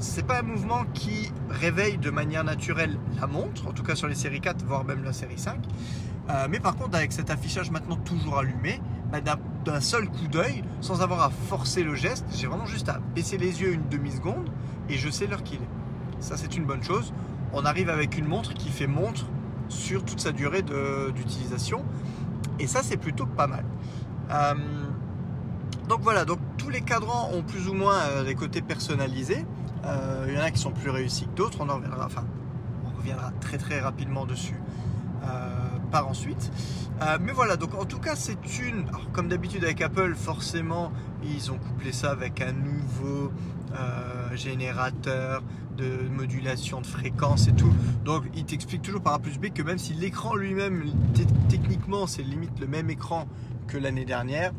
c'est 0.00 0.26
pas 0.26 0.40
un 0.40 0.42
mouvement 0.42 0.84
qui 0.94 1.32
réveille 1.48 1.98
de 1.98 2.10
manière 2.10 2.44
naturelle 2.44 2.98
la 3.20 3.26
montre, 3.26 3.66
en 3.66 3.72
tout 3.72 3.82
cas 3.82 3.94
sur 3.94 4.08
les 4.08 4.14
séries 4.14 4.40
4, 4.40 4.64
voire 4.64 4.84
même 4.84 5.02
la 5.04 5.12
série 5.12 5.38
5. 5.38 5.58
Euh, 6.30 6.46
mais 6.48 6.60
par 6.60 6.76
contre, 6.76 6.96
avec 6.96 7.12
cet 7.12 7.30
affichage 7.30 7.70
maintenant 7.70 7.96
toujours 7.96 8.38
allumé, 8.38 8.80
bah, 9.12 9.18
d'un 9.64 9.80
seul 9.80 10.08
coup 10.08 10.28
d'œil, 10.30 10.62
sans 10.80 11.02
avoir 11.02 11.22
à 11.22 11.30
forcer 11.30 11.82
le 11.82 11.94
geste, 11.94 12.24
j'ai 12.32 12.46
vraiment 12.46 12.66
juste 12.66 12.88
à 12.88 13.00
baisser 13.14 13.38
les 13.38 13.60
yeux 13.60 13.72
une 13.72 13.88
demi-seconde 13.88 14.48
et 14.88 14.96
je 14.96 15.10
sais 15.10 15.26
l'heure 15.26 15.42
qu'il 15.42 15.58
est. 15.58 15.68
Ça, 16.20 16.36
c'est 16.36 16.56
une 16.56 16.64
bonne 16.64 16.82
chose. 16.82 17.12
On 17.52 17.64
arrive 17.64 17.90
avec 17.90 18.16
une 18.16 18.26
montre 18.26 18.54
qui 18.54 18.68
fait 18.68 18.86
montre 18.86 19.26
sur 19.68 20.04
toute 20.04 20.20
sa 20.20 20.32
durée 20.32 20.62
d'utilisation. 21.14 21.84
Et 22.58 22.66
ça, 22.66 22.82
c'est 22.82 22.96
plutôt 22.96 23.26
pas 23.26 23.46
mal. 23.46 23.64
Euh, 24.30 24.54
donc 25.88 26.02
voilà, 26.02 26.24
donc 26.24 26.38
tous 26.56 26.68
les 26.68 26.82
cadrans 26.82 27.30
ont 27.32 27.42
plus 27.42 27.68
ou 27.68 27.74
moins 27.74 27.98
euh, 27.98 28.24
des 28.24 28.34
côtés 28.34 28.62
personnalisés. 28.62 29.44
Il 30.28 30.34
y 30.34 30.38
en 30.38 30.42
a 30.42 30.50
qui 30.50 30.60
sont 30.60 30.72
plus 30.72 30.90
réussis 30.90 31.26
que 31.26 31.34
d'autres. 31.34 31.58
On 31.60 31.68
en 31.68 31.76
reviendra, 31.76 32.04
enfin, 32.04 32.24
on 32.84 32.96
reviendra 32.96 33.32
très 33.40 33.56
très 33.56 33.80
rapidement 33.80 34.26
dessus 34.26 34.60
par 35.90 36.08
ensuite. 36.08 36.50
Euh, 37.02 37.18
mais 37.20 37.32
voilà, 37.32 37.56
donc 37.56 37.74
en 37.74 37.84
tout 37.84 37.98
cas, 37.98 38.14
c'est 38.16 38.58
une. 38.58 38.84
comme 39.12 39.28
d'habitude 39.28 39.64
avec 39.64 39.80
Apple, 39.80 40.14
forcément, 40.14 40.92
ils 41.24 41.50
ont 41.50 41.58
couplé 41.58 41.92
ça 41.92 42.10
avec 42.10 42.40
un 42.40 42.52
nouveau 42.52 43.32
euh, 43.74 44.36
générateur 44.36 45.42
de 45.76 46.08
modulation 46.10 46.80
de 46.80 46.86
fréquence 46.86 47.48
et 47.48 47.52
tout. 47.52 47.72
Donc, 48.04 48.24
il 48.34 48.44
t'explique 48.44 48.82
toujours 48.82 49.02
par 49.02 49.14
A 49.14 49.18
plus 49.18 49.38
B 49.38 49.50
que 49.52 49.62
même 49.62 49.78
si 49.78 49.94
l'écran 49.94 50.34
lui-même, 50.34 50.84
techniquement, 51.48 52.06
c'est 52.06 52.22
limite 52.22 52.58
le 52.60 52.66
même 52.66 52.90
écran 52.90 53.26
que 53.66 53.78
l'année 53.78 54.04
dernière, 54.04 54.52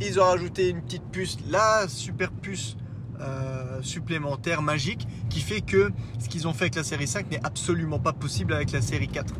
ils 0.00 0.18
ont 0.18 0.24
rajouté 0.24 0.70
une 0.70 0.82
petite 0.82 1.04
puce, 1.10 1.38
la 1.48 1.86
super 1.88 2.32
puce. 2.32 2.76
Euh, 3.20 3.80
supplémentaire 3.80 4.60
magique 4.60 5.06
qui 5.30 5.38
fait 5.38 5.60
que 5.60 5.92
ce 6.18 6.28
qu'ils 6.28 6.48
ont 6.48 6.52
fait 6.52 6.64
avec 6.64 6.74
la 6.74 6.82
série 6.82 7.06
5 7.06 7.30
n'est 7.30 7.44
absolument 7.44 8.00
pas 8.00 8.12
possible 8.12 8.52
avec 8.52 8.72
la 8.72 8.82
série 8.82 9.06
4 9.06 9.34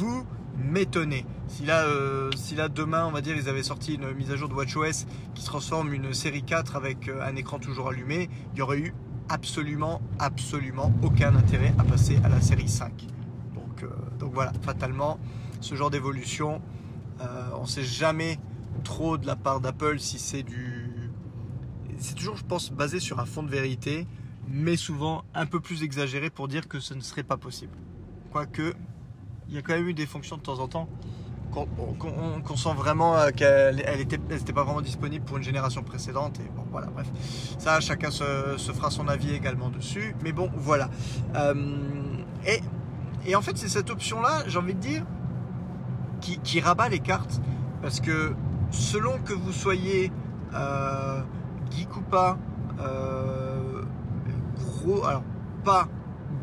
vous 0.00 0.24
m'étonnez. 0.56 1.26
Si 1.48 1.64
là, 1.66 1.84
euh, 1.84 2.30
si 2.34 2.54
là 2.54 2.68
demain, 2.68 3.04
on 3.04 3.10
va 3.10 3.20
dire, 3.20 3.36
ils 3.36 3.50
avaient 3.50 3.62
sorti 3.62 3.94
une 3.94 4.12
mise 4.12 4.30
à 4.30 4.36
jour 4.36 4.48
de 4.48 4.54
WatchOS 4.54 5.04
qui 5.34 5.44
transforme 5.44 5.92
une 5.92 6.14
série 6.14 6.42
4 6.42 6.74
avec 6.74 7.08
euh, 7.08 7.22
un 7.22 7.36
écran 7.36 7.58
toujours 7.58 7.88
allumé, 7.88 8.30
il 8.54 8.58
y 8.58 8.62
aurait 8.62 8.78
eu 8.78 8.94
absolument, 9.28 10.00
absolument 10.18 10.90
aucun 11.02 11.36
intérêt 11.36 11.74
à 11.78 11.84
passer 11.84 12.18
à 12.24 12.30
la 12.30 12.40
série 12.40 12.68
5. 12.68 13.06
Donc, 13.54 13.82
euh, 13.82 13.88
donc 14.18 14.32
voilà, 14.32 14.52
fatalement, 14.62 15.18
ce 15.60 15.74
genre 15.74 15.90
d'évolution, 15.90 16.62
on 17.54 17.66
sait 17.66 17.84
jamais 17.84 18.38
trop 18.82 19.18
de 19.18 19.26
la 19.26 19.36
part 19.36 19.60
d'Apple 19.60 19.98
si 19.98 20.18
c'est 20.18 20.42
du. 20.42 21.10
C'est 21.98 22.14
toujours, 22.14 22.38
je 22.38 22.44
pense, 22.44 22.72
basé 22.72 22.98
sur 22.98 23.20
un 23.20 23.26
fond 23.26 23.42
de 23.42 23.50
vérité, 23.50 24.06
mais 24.48 24.76
souvent 24.76 25.24
un 25.34 25.44
peu 25.44 25.60
plus 25.60 25.82
exagéré 25.82 26.30
pour 26.30 26.48
dire 26.48 26.66
que 26.66 26.80
ce 26.80 26.94
ne 26.94 27.02
serait 27.02 27.22
pas 27.22 27.36
possible. 27.36 27.76
Quoique, 28.32 28.72
il 29.50 29.56
y 29.56 29.58
a 29.58 29.62
quand 29.62 29.74
même 29.74 29.88
eu 29.88 29.94
des 29.94 30.06
fonctions 30.06 30.36
de 30.36 30.42
temps 30.42 30.60
en 30.60 30.68
temps 30.68 30.88
qu'on 31.50 32.56
sent 32.56 32.74
vraiment 32.76 33.16
euh, 33.16 33.30
qu'elle 33.30 33.76
n'était 34.30 34.52
pas 34.52 34.62
vraiment 34.62 34.80
disponible 34.80 35.24
pour 35.24 35.36
une 35.36 35.42
génération 35.42 35.82
précédente. 35.82 36.38
Et 36.38 36.48
bon, 36.54 36.64
voilà, 36.70 36.86
bref. 36.88 37.10
Ça, 37.58 37.80
chacun 37.80 38.12
se, 38.12 38.56
fera 38.56 38.90
son 38.90 39.08
avis 39.08 39.34
également 39.34 39.68
dessus. 39.68 40.14
Mais 40.22 40.30
bon, 40.30 40.48
voilà. 40.54 40.88
Euh, 41.34 41.54
et, 43.26 43.34
en 43.34 43.42
fait, 43.42 43.58
c'est 43.58 43.68
cette 43.68 43.90
option-là, 43.90 44.44
j'ai 44.46 44.58
envie 44.58 44.74
de 44.74 44.80
dire, 44.80 45.04
qui, 46.20 46.60
rabat 46.60 46.88
les 46.88 47.00
cartes. 47.00 47.40
Parce 47.82 48.00
que 48.00 48.34
selon 48.70 49.18
que 49.18 49.32
vous 49.32 49.52
soyez 49.52 50.12
euh, 50.54 51.22
geek 51.70 51.96
ou 51.96 52.02
pas, 52.02 52.38
euh, 52.80 53.82
gros, 54.56 55.04
alors 55.04 55.22
pas 55.64 55.88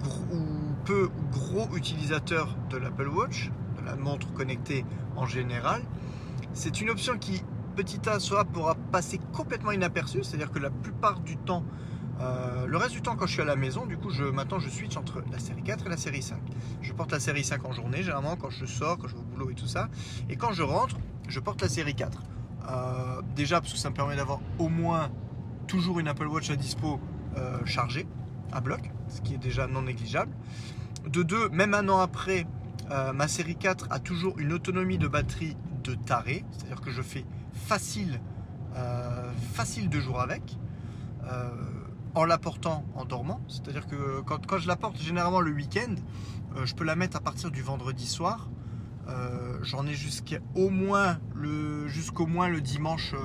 gros, 0.03 0.56
peu 0.87 1.09
gros 1.33 1.67
utilisateur 1.75 2.55
de 2.69 2.77
l'Apple 2.77 3.09
Watch, 3.09 3.51
de 3.77 3.85
la 3.85 3.97
montre 3.97 4.31
connectée 4.33 4.85
en 5.17 5.25
général, 5.25 5.81
c'est 6.53 6.79
une 6.79 6.89
option 6.89 7.17
qui, 7.17 7.43
petit 7.75 8.07
a, 8.07 8.21
soit 8.21 8.45
pourra 8.45 8.75
passer 8.75 9.19
complètement 9.33 9.73
inaperçue, 9.73 10.23
c'est-à-dire 10.23 10.49
que 10.49 10.59
la 10.59 10.69
plupart 10.69 11.19
du 11.19 11.35
temps, 11.35 11.65
euh, 12.21 12.65
le 12.65 12.77
reste 12.77 12.93
du 12.93 13.01
temps, 13.01 13.17
quand 13.17 13.27
je 13.27 13.33
suis 13.33 13.41
à 13.41 13.45
la 13.45 13.57
maison, 13.57 13.85
du 13.85 13.97
coup, 13.97 14.11
je, 14.11 14.23
maintenant, 14.23 14.59
je 14.59 14.69
switch 14.69 14.95
entre 14.95 15.21
la 15.29 15.39
série 15.39 15.61
4 15.61 15.87
et 15.87 15.89
la 15.89 15.97
série 15.97 16.21
5. 16.21 16.39
Je 16.81 16.93
porte 16.93 17.11
la 17.11 17.19
série 17.19 17.43
5 17.43 17.65
en 17.65 17.73
journée, 17.73 18.01
généralement, 18.01 18.37
quand 18.37 18.49
je 18.49 18.65
sors, 18.65 18.97
quand 18.97 19.09
je 19.09 19.15
vais 19.15 19.19
au 19.19 19.25
boulot 19.25 19.49
et 19.49 19.55
tout 19.55 19.67
ça. 19.67 19.89
Et 20.29 20.37
quand 20.37 20.53
je 20.53 20.63
rentre, 20.63 20.95
je 21.27 21.41
porte 21.41 21.61
la 21.61 21.69
série 21.69 21.95
4. 21.95 22.23
Euh, 22.69 23.21
déjà, 23.35 23.59
parce 23.59 23.73
que 23.73 23.79
ça 23.79 23.89
me 23.89 23.95
permet 23.95 24.15
d'avoir 24.15 24.39
au 24.57 24.69
moins 24.69 25.09
toujours 25.67 25.99
une 25.99 26.07
Apple 26.07 26.27
Watch 26.27 26.49
à 26.49 26.55
dispo 26.55 27.01
euh, 27.35 27.57
chargée, 27.65 28.07
à 28.53 28.61
bloc, 28.61 28.89
ce 29.09 29.19
qui 29.19 29.33
est 29.33 29.37
déjà 29.37 29.67
non 29.67 29.81
négligeable. 29.81 30.31
De 31.07 31.23
deux, 31.23 31.47
même 31.49 31.73
un 31.73 31.87
an 31.87 31.99
après, 31.99 32.45
euh, 32.91 33.13
ma 33.13 33.29
série 33.29 33.55
4 33.55 33.87
a 33.91 33.99
toujours 33.99 34.37
une 34.39 34.51
autonomie 34.51 34.97
de 34.97 35.07
batterie 35.07 35.55
de 35.83 35.93
taré, 35.93 36.43
c'est-à-dire 36.51 36.81
que 36.81 36.91
je 36.91 37.01
fais 37.01 37.23
facile, 37.53 38.19
euh, 38.75 39.31
facile 39.53 39.87
deux 39.89 40.01
jours 40.01 40.19
avec, 40.19 40.57
euh, 41.31 41.49
en 42.13 42.25
la 42.25 42.37
portant 42.37 42.83
en 42.93 43.05
dormant. 43.05 43.39
C'est-à-dire 43.47 43.87
que 43.87 44.21
quand, 44.21 44.57
je 44.57 44.67
la 44.67 44.75
porte 44.75 44.97
généralement 44.99 45.39
le 45.39 45.51
week-end, 45.51 45.95
je 46.65 46.73
peux 46.73 46.83
la 46.83 46.97
mettre 46.97 47.15
à 47.15 47.21
partir 47.21 47.51
du 47.51 47.61
vendredi 47.61 48.07
soir. 48.07 48.49
J'en 49.61 49.85
ai 49.85 49.93
jusqu'au 49.93 50.69
moins 50.69 51.19
le 51.33 51.87
jusqu'au 51.87 52.25
moins 52.25 52.49
le 52.49 52.59
dimanche, 52.59 53.15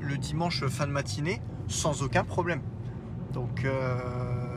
le 0.00 0.18
dimanche 0.18 0.66
fin 0.66 0.86
de 0.86 0.92
matinée, 0.92 1.40
sans 1.68 2.02
aucun 2.02 2.24
problème. 2.24 2.60
Donc 3.32 3.64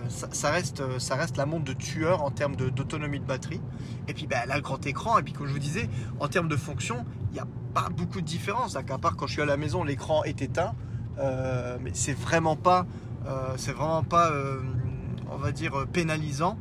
ça, 0.09 0.51
reste, 0.51 0.99
ça 0.99 1.15
reste 1.15 1.37
la 1.37 1.45
montre 1.45 1.65
de 1.65 1.73
tueur 1.73 2.23
en 2.23 2.31
termes 2.31 2.55
d'autonomie 2.55 3.19
de, 3.19 3.25
batterie. 3.25 3.61
Et 4.07 4.13
puis 4.13 4.27
ben, 4.27 4.49
a 4.49 4.55
le 4.55 4.61
grand 4.61 4.85
écran. 4.85 5.17
Et 5.17 5.23
puis 5.23 5.33
comme 5.33 5.47
je 5.47 5.53
vous 5.53 5.59
disais, 5.59 5.89
en 6.19 6.27
termes 6.27 6.47
de 6.47 6.55
fonction, 6.55 7.05
il 7.31 7.33
n'y 7.33 7.39
a 7.39 7.47
pas 7.73 7.89
beaucoup 7.89 8.21
de 8.21 8.25
différence. 8.25 8.75
À 8.75 8.83
part 8.83 9.15
quand 9.15 9.27
je 9.27 9.33
suis 9.33 9.41
à 9.41 9.45
la 9.45 9.57
maison, 9.57 9.83
l'écran 9.83 10.23
est 10.23 10.41
éteint. 10.41 10.73
Euh, 11.19 11.77
mais 11.81 11.91
c'est 11.93 12.13
vraiment 12.13 12.55
pas, 12.55 12.85
euh, 13.25 13.53
c'est 13.57 13.71
vraiment 13.71 14.03
pas, 14.03 14.31
euh, 14.31 14.61
on 15.29 15.37
va 15.37 15.51
dire, 15.51 15.85
pénalisant. 15.91 16.57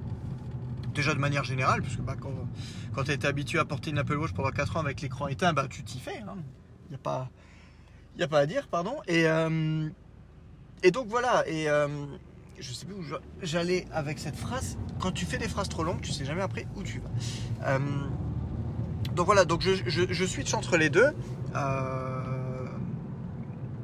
Déjà 0.95 1.13
de 1.13 1.19
manière 1.19 1.45
générale, 1.45 1.83
puisque 1.83 2.01
bah, 2.01 2.17
quand, 2.19 2.33
quand 2.95 3.05
tu 3.05 3.13
été 3.13 3.27
habitué 3.27 3.59
à 3.59 3.67
porter 3.67 3.91
une 3.91 3.99
Apple 3.99 4.17
Watch 4.17 4.33
pendant 4.33 4.51
4 4.51 4.79
ans 4.79 4.81
avec 4.81 5.03
l'écran 5.03 5.29
éteint, 5.29 5.53
bah, 5.53 5.67
tu 5.69 5.85
t'y 5.85 6.01
fais. 6.01 6.19
Il 6.21 6.23
hein. 6.23 6.37
n'y 6.89 6.95
a, 6.95 6.99
pas, 6.99 7.29
a 8.19 8.29
pas 8.29 8.39
à 8.39 8.47
dire, 8.47 8.67
pardon. 8.69 8.97
Et, 9.07 9.27
et 10.83 10.91
donc 10.91 11.09
voilà. 11.09 11.47
Et 11.47 11.69
je 12.59 12.73
sais 12.73 12.87
plus 12.87 12.95
où 12.95 13.05
j'allais 13.43 13.87
avec 13.93 14.19
cette 14.19 14.37
phrase. 14.37 14.79
Quand 15.01 15.13
tu 15.13 15.27
fais 15.27 15.39
des 15.39 15.49
phrases 15.49 15.69
trop 15.69 15.85
longues, 15.85 16.01
tu 16.01 16.13
sais 16.13 16.25
jamais 16.25 16.43
après 16.43 16.67
où 16.77 16.83
tu 16.83 17.01
vas. 17.01 17.69
Euh, 17.69 17.79
donc 19.15 19.27
voilà, 19.27 19.45
donc 19.45 19.63
je, 19.63 20.25
switch 20.27 20.55
entre 20.55 20.77
les 20.77 20.91
deux. 20.91 21.11
Euh... 21.55 22.67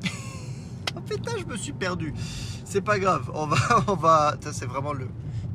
fait, 1.06 1.26
là, 1.26 1.32
je 1.38 1.44
me 1.44 1.56
suis 1.56 1.72
perdu. 1.72 2.14
C'est 2.64 2.82
pas 2.82 2.98
grave. 2.98 3.30
On 3.34 3.46
va, 3.46 3.56
on 3.88 3.94
va. 3.94 4.36
C'est 4.52 4.66
vraiment 4.66 4.92
le, 4.92 5.08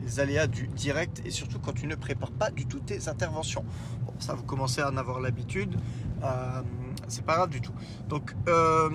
les 0.04 0.20
aléas 0.20 0.48
du 0.48 0.68
direct 0.68 1.22
et 1.26 1.32
surtout 1.32 1.60
quand 1.60 1.74
tu 1.74 1.88
ne 1.88 1.96
prépares 1.96 2.32
pas 2.32 2.50
du 2.52 2.66
tout 2.66 2.80
tes 2.80 3.08
interventions. 3.08 3.66
Bon, 4.06 4.14
ça, 4.20 4.34
vous 4.34 4.44
commencez 4.44 4.82
à 4.82 4.90
en 4.90 4.98
avoir 4.98 5.20
l'habitude. 5.20 5.78
Euh, 6.24 6.62
c'est 7.08 7.26
pas 7.26 7.36
grave 7.36 7.50
du 7.50 7.62
tout. 7.62 7.74
Donc 8.08 8.36
euh, 8.48 8.90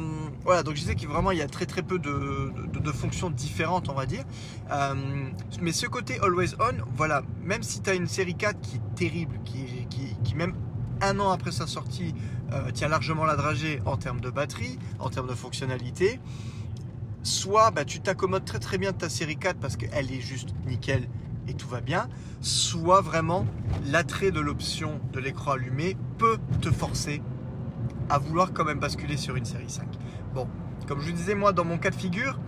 voilà, 0.44 0.62
donc 0.62 0.74
je 0.76 0.80
disais 0.80 0.94
qu'il 0.94 1.08
vraiment 1.08 1.30
il 1.30 1.38
y 1.38 1.42
a 1.42 1.48
très 1.48 1.66
très 1.66 1.82
peu 1.82 1.98
de, 1.98 2.92
fonctions 2.92 3.30
différentes, 3.30 3.88
on 3.88 3.94
va 3.94 4.06
dire. 4.06 4.24
Euh, 4.70 4.94
mais 5.60 5.72
ce 5.72 5.86
côté 5.86 6.18
always 6.20 6.54
on, 6.60 6.84
voilà, 6.94 7.22
même 7.42 7.62
si 7.62 7.80
tu 7.80 7.90
as 7.90 7.94
une 7.94 8.06
série 8.06 8.34
4 8.34 8.60
qui 8.60 8.76
est 8.76 8.94
terrible, 8.94 9.38
qui, 9.44 9.86
qui, 10.22 10.34
même 10.34 10.54
un 11.00 11.18
an 11.20 11.30
après 11.30 11.52
sa 11.52 11.66
sortie 11.66 12.14
euh, 12.52 12.70
tient 12.70 12.88
largement 12.88 13.24
la 13.24 13.36
dragée 13.36 13.80
en 13.86 13.96
termes 13.96 14.20
de 14.20 14.30
batterie, 14.30 14.78
en 14.98 15.10
termes 15.10 15.28
de 15.28 15.34
fonctionnalité, 15.34 16.20
soit 17.22 17.70
bah, 17.70 17.84
tu 17.84 18.00
t'accommodes 18.00 18.44
très 18.44 18.58
très 18.58 18.78
bien 18.78 18.92
de 18.92 18.98
ta 18.98 19.08
série 19.08 19.36
4 19.36 19.58
parce 19.58 19.76
qu'elle 19.76 20.12
est 20.12 20.20
juste 20.20 20.50
nickel 20.66 21.08
et 21.48 21.54
tout 21.54 21.68
va 21.68 21.80
bien, 21.80 22.08
soit 22.40 23.00
vraiment 23.00 23.46
l'attrait 23.86 24.30
de 24.30 24.40
l'option 24.40 25.00
de 25.12 25.20
l'écran 25.20 25.52
allumé 25.52 25.96
peut 26.18 26.38
te 26.60 26.70
forcer 26.70 27.22
à 28.12 28.18
vouloir 28.18 28.52
quand 28.52 28.64
même 28.64 28.78
basculer 28.78 29.16
sur 29.16 29.36
une 29.36 29.46
série 29.46 29.70
5. 29.70 29.86
Bon, 30.34 30.46
comme 30.86 31.00
je 31.00 31.10
disais, 31.10 31.34
moi, 31.34 31.54
dans 31.54 31.64
mon 31.64 31.78
cas 31.78 31.88
de 31.88 31.94
figure, 31.94 32.38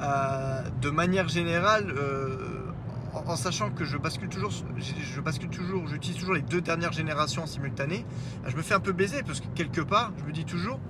euh, 0.00 0.62
de 0.80 0.88
manière 0.88 1.28
générale, 1.28 1.92
euh, 1.94 2.72
en, 3.12 3.36
sachant 3.36 3.70
que 3.70 3.84
je 3.84 3.98
bascule 3.98 4.30
toujours, 4.30 4.50
je, 4.50 5.20
bascule 5.20 5.50
toujours, 5.50 5.86
j'utilise 5.88 6.16
toujours 6.16 6.34
les 6.34 6.40
deux 6.40 6.62
dernières 6.62 6.92
générations 6.92 7.42
en 7.42 7.46
simultané, 7.46 8.06
je 8.46 8.56
me 8.56 8.62
fais 8.62 8.72
un 8.72 8.80
peu 8.80 8.92
baiser 8.92 9.22
parce 9.22 9.40
que 9.40 9.46
quelque 9.54 9.82
part, 9.82 10.10
je 10.18 10.24
me 10.24 10.32
dis 10.32 10.46
toujours, 10.46 10.80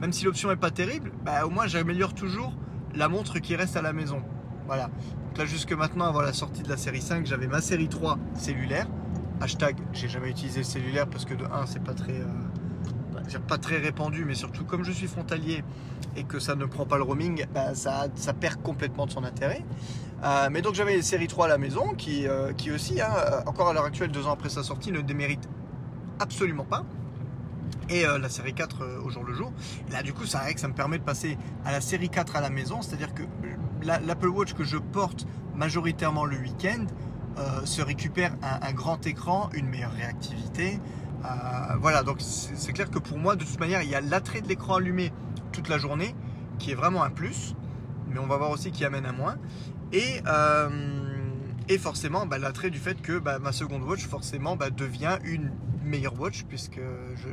même 0.00 0.14
si 0.14 0.24
l'option 0.24 0.48
n'est 0.48 0.56
pas 0.56 0.70
terrible, 0.70 1.12
bah, 1.22 1.44
au 1.44 1.50
moins 1.50 1.66
j'améliore 1.66 2.14
toujours 2.14 2.54
la 2.94 3.10
montre 3.10 3.40
qui 3.40 3.56
reste 3.56 3.76
à 3.76 3.82
la 3.82 3.92
maison. 3.92 4.22
Voilà. 4.66 4.84
Donc 4.84 5.36
là, 5.36 5.44
jusque 5.44 5.72
maintenant, 5.72 6.06
avant 6.06 6.22
la 6.22 6.32
sortie 6.32 6.62
de 6.62 6.68
la 6.70 6.78
série 6.78 7.02
5, 7.02 7.26
j'avais 7.26 7.46
ma 7.46 7.60
série 7.60 7.88
3 7.88 8.18
cellulaire. 8.34 8.86
Hashtag, 9.42 9.76
j'ai 9.92 10.08
jamais 10.08 10.30
utilisé 10.30 10.64
cellulaire 10.64 11.06
parce 11.06 11.26
que 11.26 11.34
de 11.34 11.44
1, 11.44 11.66
c'est 11.66 11.84
pas 11.84 11.94
très. 11.94 12.20
Euh, 12.20 12.24
pas 13.46 13.58
très 13.58 13.78
répandu, 13.78 14.24
mais 14.24 14.34
surtout 14.34 14.64
comme 14.64 14.84
je 14.84 14.92
suis 14.92 15.06
frontalier 15.06 15.62
et 16.16 16.24
que 16.24 16.38
ça 16.38 16.54
ne 16.54 16.64
prend 16.64 16.86
pas 16.86 16.96
le 16.96 17.02
roaming, 17.02 17.46
bah, 17.54 17.74
ça, 17.74 18.08
perd 18.38 18.62
complètement 18.62 19.06
de 19.06 19.12
son 19.12 19.24
intérêt. 19.24 19.64
Euh, 20.22 20.48
mais 20.50 20.60
donc 20.60 20.74
j'avais 20.74 20.96
les 20.96 21.02
série 21.02 21.28
3 21.28 21.46
à 21.46 21.48
la 21.48 21.58
maison 21.58 21.94
qui, 21.94 22.26
euh, 22.26 22.52
aussi, 22.74 23.00
hein, 23.00 23.08
euh, 23.16 23.40
encore 23.46 23.68
à 23.68 23.72
l'heure 23.72 23.84
actuelle, 23.84 24.10
deux 24.10 24.26
ans 24.26 24.32
après 24.32 24.50
sa 24.50 24.62
sortie, 24.62 24.92
ne 24.92 25.00
démérite 25.00 25.48
absolument 26.18 26.64
pas. 26.64 26.84
Et 27.88 28.04
la 28.04 28.28
série 28.28 28.54
4 28.54 29.00
au 29.04 29.10
jour 29.10 29.24
le 29.24 29.34
jour. 29.34 29.52
Et 29.88 29.92
là, 29.92 30.04
du 30.04 30.12
coup, 30.12 30.24
ça, 30.24 30.42
ça 30.54 30.68
me 30.68 30.74
permet 30.74 30.98
de 30.98 31.02
passer 31.02 31.36
à 31.64 31.72
la 31.72 31.80
série 31.80 32.08
4 32.08 32.36
à 32.36 32.40
la 32.40 32.48
maison, 32.48 32.82
c'est-à-dire 32.82 33.12
que 33.14 33.22
l'Apple 33.82 34.28
Watch 34.28 34.54
que 34.54 34.62
je 34.62 34.76
porte 34.76 35.26
majoritairement 35.56 36.24
le 36.24 36.36
week-end 36.38 36.86
se 37.64 37.82
récupère 37.82 38.36
un, 38.42 38.72
grand 38.72 39.04
écran, 39.08 39.50
une 39.54 39.66
meilleure 39.66 39.92
réactivité, 39.92 40.78
euh, 41.24 41.76
voilà, 41.80 42.02
donc 42.02 42.18
c'est 42.20 42.72
clair 42.72 42.90
que 42.90 42.98
pour 42.98 43.18
moi, 43.18 43.36
de 43.36 43.44
toute 43.44 43.60
manière, 43.60 43.82
il 43.82 43.90
y 43.90 43.94
a 43.94 44.00
l'attrait 44.00 44.40
de 44.40 44.48
l'écran 44.48 44.76
allumé 44.76 45.12
toute 45.52 45.68
la 45.68 45.78
journée, 45.78 46.14
qui 46.58 46.70
est 46.70 46.74
vraiment 46.74 47.02
un 47.02 47.10
plus, 47.10 47.54
mais 48.08 48.18
on 48.18 48.26
va 48.26 48.36
voir 48.36 48.50
aussi 48.50 48.70
qui 48.70 48.84
amène 48.84 49.06
un 49.06 49.12
moins. 49.12 49.36
Et, 49.92 50.22
euh, 50.26 50.68
forcément, 51.78 52.26
bah, 52.26 52.38
l'attrait 52.38 52.70
du 52.70 52.78
fait 52.78 53.00
que 53.00 53.18
bah, 53.18 53.38
ma 53.38 53.52
seconde 53.52 53.82
watch, 53.82 54.04
forcément, 54.06 54.56
bah, 54.56 54.70
devient 54.70 55.18
une 55.24 55.52
meilleure 55.84 56.18
watch, 56.18 56.44
puisque 56.48 56.80
je, 57.16 57.28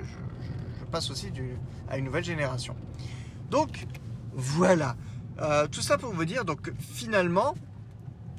passe 0.92 1.12
aussi 1.12 1.34
à 1.90 1.98
une 1.98 2.06
nouvelle 2.06 2.24
génération. 2.24 2.74
Donc, 3.50 3.88
voilà. 4.34 4.96
Euh, 5.42 5.68
tout 5.68 5.82
ça 5.82 5.98
pour 5.98 6.14
vous 6.14 6.24
dire, 6.24 6.46
donc 6.46 6.72
finalement, 6.80 7.56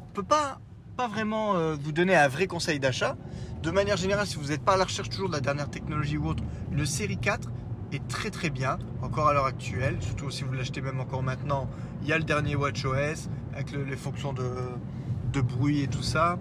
on 0.00 0.12
peut 0.14 0.22
pas, 0.22 0.58
pas 0.96 1.08
vraiment 1.08 1.74
vous 1.74 1.92
donner 1.92 2.16
un 2.16 2.28
vrai 2.28 2.46
conseil 2.46 2.80
d'achat 2.80 3.16
de 3.62 3.70
manière 3.70 3.96
générale, 3.96 4.26
si 4.26 4.36
vous 4.36 4.48
n'êtes 4.48 4.62
pas 4.62 4.74
à 4.74 4.76
la 4.76 4.84
recherche 4.84 5.08
toujours 5.08 5.28
de 5.28 5.34
la 5.34 5.40
dernière 5.40 5.68
technologie 5.68 6.16
ou 6.16 6.26
autre, 6.28 6.42
une 6.72 6.86
série 6.86 7.18
4 7.18 7.50
est 7.92 8.06
très 8.06 8.30
très 8.30 8.50
bien, 8.50 8.78
encore 9.02 9.28
à 9.28 9.32
l'heure 9.32 9.46
actuelle, 9.46 9.96
surtout 10.00 10.30
si 10.30 10.44
vous 10.44 10.52
l'achetez 10.52 10.80
même 10.80 11.00
encore 11.00 11.22
maintenant. 11.22 11.68
Il 12.02 12.08
y 12.08 12.12
a 12.12 12.18
le 12.18 12.24
dernier 12.24 12.54
WatchOS 12.54 13.28
avec 13.54 13.72
les 13.72 13.96
fonctions 13.96 14.32
de, 14.32 15.40
bruit 15.40 15.82
et 15.82 15.88
tout 15.88 16.02
ça. 16.02 16.38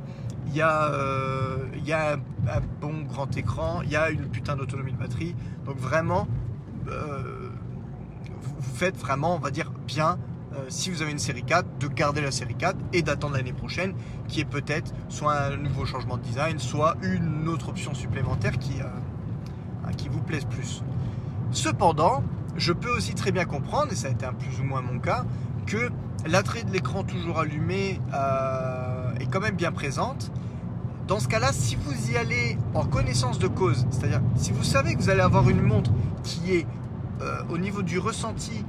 Il 0.48 0.56
y 0.56 0.62
a, 0.62 0.92
euh, 0.92 1.66
un, 1.88 2.62
bon 2.82 3.04
grand 3.04 3.36
écran, 3.38 3.82
il 3.84 3.92
y 3.92 3.96
a 3.96 4.10
une 4.10 4.28
putain 4.30 4.56
d'autonomie 4.56 4.94
de 4.94 4.98
batterie. 4.98 5.36
Donc 5.66 5.78
vraiment, 5.78 6.28
euh, 6.88 7.50
vous 8.42 8.76
faites 8.76 8.98
vraiment, 8.98 9.36
on 9.36 9.40
va 9.40 9.52
dire, 9.52 9.72
bien 9.86 10.18
si 10.70 10.90
vous 10.90 11.02
avez 11.02 11.12
une 11.12 11.20
série 11.20 11.44
4, 11.44 11.78
de 11.80 11.88
garder 11.88 12.22
la 12.22 12.32
série 12.32 12.56
4 12.56 12.78
et 12.94 13.02
d'attendre 13.02 13.36
l'année 13.36 13.54
prochaine, 13.54 13.94
qui 14.28 14.42
est 14.42 14.46
peut-être 14.46 14.94
soit 15.10 15.34
un 15.34 15.58
nouveau 15.58 15.86
changement 15.86 16.18
de 16.18 16.24
design, 16.24 16.60
soit 16.60 16.96
une 17.02 17.48
autre 17.48 17.70
option 17.70 17.94
supplémentaire 17.94 18.58
qui, 18.58 18.74
euh, 18.82 19.92
qui 19.98 20.10
vous 20.10 20.22
plaise 20.22 20.46
plus. 20.46 20.84
Cependant, 21.52 22.24
je 22.56 22.74
peux 22.74 22.90
aussi 22.90 23.14
très 23.14 23.32
bien 23.32 23.46
comprendre, 23.46 23.92
et 23.92 23.96
ça 23.96 24.08
a 24.08 24.12
été 24.12 24.26
un 24.26 24.34
plus 24.34 24.60
ou 24.60 24.64
moins 24.64 24.82
mon 24.82 25.00
cas, 25.00 25.26
que 25.66 25.90
l'attrait 26.26 26.64
de 26.64 26.72
l'écran 26.72 27.04
toujours 27.04 27.40
allumé 27.40 28.02
euh, 28.14 29.14
est 29.20 29.28
quand 29.28 29.42
même 29.42 29.56
bien 29.56 29.72
présente. 29.72 30.32
Dans 31.08 31.20
ce 31.20 31.28
cas-là, 31.28 31.54
si 31.54 31.78
vous 31.78 32.12
y 32.12 32.18
allez 32.18 32.58
en 32.74 32.86
connaissance 32.86 33.40
de 33.40 33.48
cause, 33.48 33.86
c'est-à-dire 33.92 34.22
si 34.36 34.52
vous 34.52 34.64
savez 34.64 34.96
que 34.96 35.00
vous 35.02 35.10
allez 35.10 35.22
avoir 35.22 35.50
une 35.50 35.62
montre 35.62 35.92
qui 36.24 36.54
est 36.54 36.68
au 37.50 37.58
niveau 37.58 37.82
du 37.82 37.98
ressenti 37.98 38.64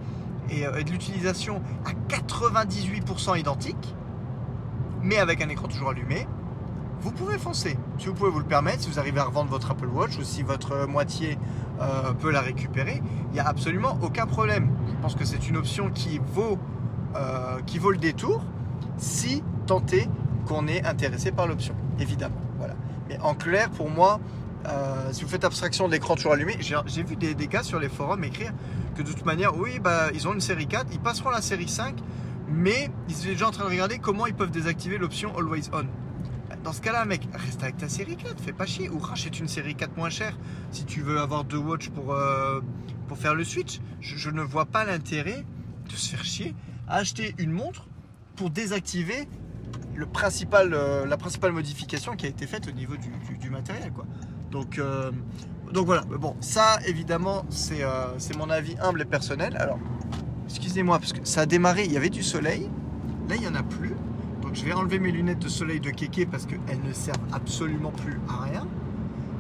euh, 0.50 0.78
et, 0.78 0.84
de 0.84 0.90
l'utilisation 0.90 1.62
à 1.84 1.92
98% 2.12 3.38
identique, 3.38 3.94
mais 5.02 5.18
avec 5.18 5.42
un 5.42 5.48
écran 5.48 5.68
toujours 5.68 5.90
allumé, 5.90 6.26
vous 7.00 7.12
pouvez 7.12 7.38
foncer. 7.38 7.78
Si 7.98 8.06
vous 8.06 8.14
pouvez 8.14 8.30
vous 8.30 8.40
le 8.40 8.44
permettre, 8.44 8.82
si 8.82 8.90
vous 8.90 8.98
arrivez 8.98 9.20
à 9.20 9.24
revendre 9.24 9.50
votre 9.50 9.70
Apple 9.70 9.86
Watch 9.86 10.18
ou 10.18 10.24
si 10.24 10.42
votre 10.42 10.86
moitié 10.86 11.38
euh, 11.80 12.12
peut 12.12 12.32
la 12.32 12.40
récupérer, 12.40 13.02
il 13.30 13.34
n'y 13.34 13.40
a 13.40 13.46
absolument 13.46 13.98
aucun 14.02 14.26
problème. 14.26 14.70
Je 14.88 15.02
pense 15.02 15.14
que 15.14 15.24
c'est 15.24 15.48
une 15.48 15.56
option 15.56 15.90
qui 15.90 16.20
vaut, 16.34 16.58
euh, 17.14 17.60
qui 17.66 17.78
vaut 17.78 17.92
le 17.92 17.98
détour 17.98 18.42
si 18.96 19.44
tenté 19.66 20.08
qu'on 20.46 20.66
est 20.66 20.84
intéressé 20.84 21.30
par 21.30 21.46
l'option, 21.46 21.74
évidemment. 22.00 22.40
Voilà. 22.58 22.74
Mais 23.08 23.18
en 23.20 23.34
clair, 23.34 23.70
pour 23.70 23.90
moi, 23.90 24.18
si 25.12 25.22
vous 25.22 25.30
faites 25.30 25.44
abstraction 25.44 25.86
de 25.86 25.92
l'écran 25.92 26.14
toujours 26.14 26.32
allumé, 26.32 26.56
j'ai 26.60 27.02
vu 27.02 27.16
des, 27.16 27.34
des, 27.34 27.46
gars 27.46 27.62
sur 27.62 27.78
les 27.78 27.88
forums 27.88 28.22
écrire 28.22 28.52
de 29.02 29.12
toute 29.12 29.24
manière, 29.24 29.56
oui, 29.56 29.78
bah, 29.78 30.08
ils 30.14 30.26
ont 30.28 30.34
une 30.34 30.40
série 30.40 30.66
4, 30.66 30.88
ils 30.92 31.00
passeront 31.00 31.30
la 31.30 31.42
série 31.42 31.68
5, 31.68 31.96
mais 32.48 32.90
ils 33.08 33.14
sont 33.14 33.28
déjà 33.28 33.48
en 33.48 33.50
train 33.50 33.64
de 33.64 33.70
regarder 33.70 33.98
comment 33.98 34.26
ils 34.26 34.34
peuvent 34.34 34.50
désactiver 34.50 34.98
l'option 34.98 35.36
Always 35.36 35.70
On. 35.72 35.86
Dans 36.64 36.72
ce 36.72 36.80
cas-là, 36.80 37.04
mec, 37.04 37.28
reste 37.32 37.62
avec 37.62 37.76
ta 37.76 37.88
série 37.88 38.16
4, 38.16 38.40
fais 38.40 38.52
pas 38.52 38.66
chier, 38.66 38.88
ou 38.88 38.98
rachète 38.98 39.38
une 39.38 39.48
série 39.48 39.74
4 39.74 39.96
moins 39.96 40.10
chère 40.10 40.36
si 40.70 40.84
tu 40.84 41.02
veux 41.02 41.20
avoir 41.20 41.44
deux 41.44 41.58
watch 41.58 41.88
pour, 41.90 42.12
euh, 42.12 42.60
pour 43.06 43.18
faire 43.18 43.34
le 43.34 43.44
switch. 43.44 43.80
Je, 44.00 44.30
ne 44.30 44.42
vois 44.42 44.66
pas 44.66 44.84
l'intérêt 44.84 45.44
de 45.88 45.94
se 45.94 46.10
faire 46.10 46.24
chier 46.24 46.54
à 46.88 46.96
acheter 46.96 47.34
une 47.38 47.52
montre 47.52 47.86
pour 48.36 48.50
désactiver 48.50 49.28
le 49.94 50.06
principal, 50.06 50.74
euh, 50.74 51.06
la 51.06 51.16
principale 51.16 51.52
modification 51.52 52.16
qui 52.16 52.26
a 52.26 52.28
été 52.28 52.46
faite 52.46 52.68
au 52.68 52.72
niveau 52.72 52.94
du, 52.96 53.50
matériel. 53.50 53.92
Quoi. 53.92 54.06
Donc, 54.50 54.78
euh, 54.78 55.10
donc 55.72 55.86
voilà, 55.86 56.02
bon, 56.02 56.36
ça 56.40 56.78
évidemment 56.86 57.44
euh, 57.72 58.06
c'est 58.18 58.36
mon 58.36 58.50
avis 58.50 58.76
humble 58.80 59.02
et 59.02 59.04
personnel. 59.04 59.56
Alors, 59.58 59.78
excusez-moi, 60.46 60.98
parce 60.98 61.12
que 61.12 61.20
ça 61.24 61.42
a 61.42 61.46
démarré, 61.46 61.84
il 61.84 61.92
y 61.92 61.96
avait 61.96 62.10
du 62.10 62.22
soleil, 62.22 62.70
là 63.28 63.36
il 63.36 63.40
n'y 63.40 63.48
en 63.48 63.54
a 63.54 63.62
plus. 63.62 63.94
Donc 64.42 64.54
je 64.54 64.64
vais 64.64 64.72
enlever 64.72 64.98
mes 64.98 65.10
lunettes 65.10 65.40
de 65.40 65.48
soleil 65.48 65.80
de 65.80 65.90
kéké 65.90 66.26
parce 66.26 66.46
qu'elles 66.46 66.82
ne 66.82 66.92
servent 66.92 67.18
absolument 67.32 67.90
plus 67.90 68.18
à 68.28 68.44
rien. 68.44 68.66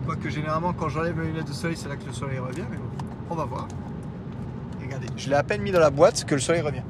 Quoique 0.04 0.28
généralement 0.28 0.72
quand 0.72 0.88
j'enlève 0.88 1.16
mes 1.16 1.26
lunettes 1.26 1.48
de 1.48 1.52
soleil, 1.52 1.76
c'est 1.76 1.88
là 1.88 1.96
que 1.96 2.06
le 2.06 2.12
soleil 2.12 2.38
revient, 2.38 2.64
mais 2.70 2.76
bon, 2.76 3.06
on 3.30 3.34
va 3.34 3.44
voir. 3.44 3.68
Regardez, 4.80 5.08
je 5.16 5.28
l'ai 5.28 5.36
à 5.36 5.42
peine 5.42 5.62
mis 5.62 5.70
dans 5.70 5.80
la 5.80 5.90
boîte 5.90 6.24
que 6.24 6.34
le 6.34 6.40
soleil 6.40 6.62
revient. 6.62 6.82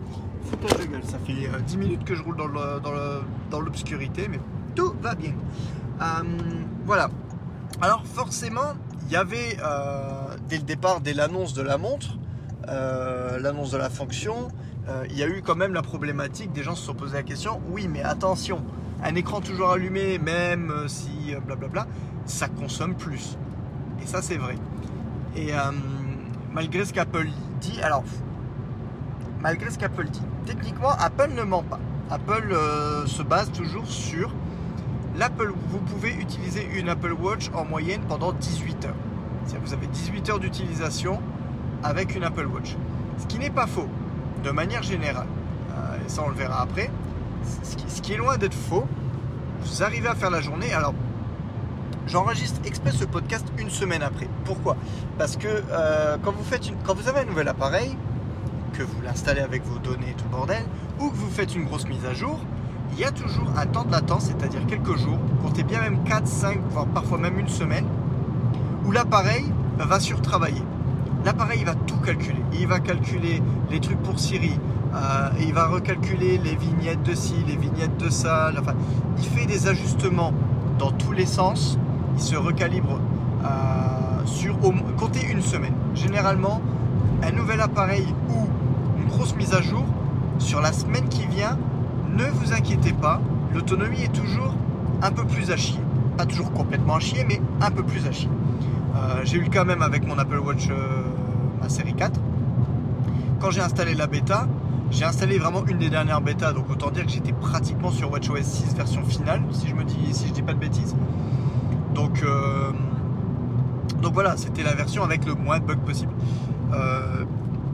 Foutage 0.45 0.79
de 0.79 0.91
gueule, 0.91 1.05
ça 1.05 1.19
fait 1.19 1.33
10 1.33 1.47
euh, 1.47 1.79
minutes 1.79 2.05
que 2.05 2.15
je 2.15 2.23
roule 2.23 2.37
dans 2.37 3.61
l'obscurité, 3.61 4.29
mais 4.29 4.41
tout 4.75 4.95
va 5.03 5.15
bien. 5.15 5.35
Euh, 6.01 6.23
voilà. 6.87 7.11
Alors 7.81 8.05
forcément, 8.07 8.75
il 9.09 9.13
y 9.13 9.17
avait 9.17 9.57
euh, 9.63 10.37
dès 10.49 10.59
le 10.59 10.65
départ, 10.65 11.01
dès 11.01 11.15
l'annonce 11.15 11.55
de 11.55 11.63
la 11.63 11.79
montre, 11.79 12.19
euh, 12.69 13.39
l'annonce 13.39 13.71
de 13.71 13.79
la 13.79 13.89
fonction, 13.89 14.49
euh, 14.89 15.07
il 15.09 15.17
y 15.17 15.23
a 15.23 15.27
eu 15.27 15.41
quand 15.43 15.57
même 15.57 15.73
la 15.73 15.81
problématique, 15.81 16.53
des 16.53 16.63
gens 16.63 16.75
se 16.75 16.85
sont 16.85 16.95
posé 16.95 17.15
la 17.15 17.23
question, 17.23 17.59
oui 17.71 17.89
mais 17.89 18.03
attention, 18.03 18.63
un 19.03 19.15
écran 19.15 19.41
toujours 19.41 19.71
allumé, 19.71 20.19
même 20.19 20.73
si 20.89 21.35
blablabla, 21.47 21.87
ça 22.27 22.49
consomme 22.49 22.95
plus. 22.95 23.39
Et 24.03 24.07
ça 24.07 24.21
c'est 24.21 24.37
vrai. 24.37 24.57
Et 25.37 25.53
malgré 26.53 26.85
ce 26.85 26.93
qu'Apple 26.93 27.29
dit, 27.61 27.81
alors, 27.81 28.05
malgré 29.41 29.71
ce 29.71 29.79
qu'Apple 29.79 30.09
dit, 30.09 30.23
techniquement 30.45 30.91
Apple 30.91 31.31
ne 31.35 31.45
ment 31.45 31.63
pas. 31.63 31.79
Apple 32.11 32.55
se 33.07 33.23
base 33.23 33.53
toujours 33.53 33.87
sur 33.87 34.35
l'Apple. 35.19 35.53
Vous 35.69 35.79
pouvez 35.79 36.13
utiliser 36.15 36.67
une 36.75 36.89
Apple 36.89 37.13
Watch 37.13 37.51
en 37.55 37.65
moyenne 37.65 38.01
pendant 38.09 38.33
18 38.33 38.85
heures. 38.87 38.95
C'est-à-dire 39.45 39.67
vous 39.67 39.75
avez 39.75 39.87
18 39.89 40.31
heures 40.31 40.39
d'utilisation 40.39 41.21
avec 41.83 42.15
une 42.15 42.25
Apple 42.25 42.47
Watch. 42.47 42.77
Ce 43.19 43.27
qui 43.27 43.39
n'est 43.39 43.51
pas 43.51 43.67
faux, 43.67 43.89
de 44.45 44.51
manière 44.51 44.83
générale. 44.83 45.27
Euh, 45.71 46.07
et 46.07 46.09
ça, 46.09 46.23
on 46.25 46.29
le 46.29 46.37
verra 46.37 46.63
après. 46.63 46.91
Ce 47.63 48.01
qui, 48.01 48.13
est 48.13 48.17
loin 48.17 48.37
d'être 48.37 48.55
faux, 48.55 48.87
vous 49.63 49.83
arrivez 49.83 50.09
à 50.09 50.15
faire 50.15 50.31
la 50.31 50.41
journée. 50.41 50.73
Alors, 50.73 50.95
J'enregistre 52.09 52.61
exprès 52.65 52.93
ce 52.93 53.05
podcast 53.05 53.47
une 53.59 53.69
semaine 53.69 54.03
après. 54.03 54.29
Pourquoi? 54.47 54.79
Parce 55.19 55.37
que 55.37 55.47
euh, 55.47 56.17
quand, 56.25 56.33
vous 56.33 56.57
quand 56.87 56.95
vous 56.95 57.07
avez 57.07 57.21
un 57.21 57.25
nouvel 57.27 57.49
appareil, 57.49 57.99
que 58.73 58.83
vous 58.83 59.03
l'installez 59.03 59.43
avec 59.43 59.63
vos 59.65 59.79
données 59.79 60.11
et 60.11 60.15
tout 60.15 60.25
le 60.25 60.31
bordel, 60.31 60.63
ou 60.99 61.11
que 61.11 61.17
vous 61.17 61.29
faites 61.29 61.55
une 61.55 61.65
grosse 61.65 61.87
mise 61.87 62.07
à 62.07 62.15
jour, 62.15 62.41
il 62.93 63.01
y 63.01 63.05
a 63.05 63.11
toujours 63.11 63.49
un 63.57 63.67
temps 63.67 63.85
de 63.85 63.93
latence, 63.93 64.27
c'est-à-dire 64.27 64.67
quelques 64.67 64.97
jours, 64.97 65.19
comptez 65.43 65.63
bien 65.63 65.81
même 65.81 66.03
4, 66.05 66.27
5, 66.27 66.59
voire 66.71 66.87
parfois 66.87 67.19
même 67.19 67.39
une 67.39 67.49
semaine, 67.49 67.87
où 68.87 68.93
l'appareil 68.93 69.45
va 69.79 70.01
surtravailler. 70.01 70.63
L'appareil 71.25 71.61
il 71.61 71.67
va 71.67 71.75
tout 71.75 71.99
calculer. 71.99 72.43
Il 72.53 72.67
va 72.67 72.81
calculer 72.81 73.43
les 73.71 73.81
trucs 73.81 74.01
pour 74.03 74.19
Siri, 74.19 74.59
euh, 74.95 75.29
il 75.41 75.53
va 75.53 75.67
recalculer 75.67 76.39
les 76.39 76.57
vignettes 76.57 77.03
de 77.03 77.15
ci, 77.15 77.35
les 77.47 77.57
vignettes 77.57 77.97
de 77.99 78.09
ça. 78.09 78.51
Il 79.19 79.25
fait 79.25 79.47
des 79.47 79.69
ajustements 79.69 80.33
dans 80.79 80.93
tous 80.93 81.13
les 81.13 81.27
sens. 81.27 81.79
Il 82.17 82.23
se 82.23 82.37
recalibre 82.37 82.99
euh, 83.45 84.25
sur 84.25 84.57
comptez 84.97 85.27
une 85.31 85.43
semaine. 85.43 85.75
Généralement, 85.95 86.63
un 87.23 87.33
nouvel 87.33 87.61
appareil 87.61 88.07
ou 88.31 88.47
une 88.99 89.09
grosse 89.09 89.35
mise 89.37 89.55
à 89.55 89.61
jour 89.61 89.85
sur 90.39 90.61
la 90.61 90.73
semaine 90.73 91.09
qui 91.09 91.27
vient, 91.27 91.59
ne 92.19 92.25
vous 92.31 92.53
inquiétez 92.53 92.93
pas, 92.93 93.21
l'autonomie 93.55 94.03
est 94.03 94.13
toujours 94.13 94.55
un 95.03 95.13
peu 95.13 95.25
plus 95.25 95.51
à 95.53 95.57
chier. 95.57 95.81
Pas 96.17 96.27
toujours 96.27 96.53
complètement 96.53 96.97
à 96.97 97.01
chier, 97.01 97.25
mais 97.27 97.41
un 97.61 97.71
peu 97.71 97.85
plus 97.85 98.05
à. 98.07 98.11
Euh, 98.11 99.21
j'ai 99.23 99.37
eu 99.37 99.43
le 99.43 99.49
cas 99.49 99.65
même 99.65 99.83
avec 99.83 100.07
mon 100.07 100.19
Apple 100.19 100.39
Watch, 100.39 100.69
euh, 100.69 101.03
ma 101.63 101.69
série 101.69 101.95
4. 101.95 102.21
Quand 103.39 103.53
j'ai 103.53 103.61
installé 103.61 103.95
la 103.95 104.09
bêta, 104.09 104.49
j'ai 104.91 105.05
installé 105.05 105.39
vraiment 105.39 105.65
une 105.67 105.79
des 105.79 105.91
dernières 105.91 106.21
bêtas, 106.21 106.53
donc 106.53 106.69
autant 106.71 106.91
dire 106.91 107.07
que 107.07 107.13
j'étais 107.13 107.33
pratiquement 107.33 107.93
sur 107.93 108.11
WatchOS 108.11 108.43
6 108.43 108.75
version 108.75 109.05
finale, 109.05 109.43
si 109.53 109.69
je 109.69 109.75
me 109.75 109.85
dis, 109.85 110.13
si 110.13 110.27
je 110.27 110.33
dis 110.33 110.43
pas 110.43 110.55
de 110.55 110.59
bêtises. 110.59 110.97
Donc, 111.95 112.23
euh, 112.25 112.73
donc 114.03 114.15
voilà, 114.15 114.37
c'était 114.37 114.65
la 114.65 114.75
version 114.75 115.05
avec 115.05 115.25
le 115.25 115.35
moins 115.35 115.61
de 115.61 115.65
bugs 115.65 115.77
possible. 115.77 116.13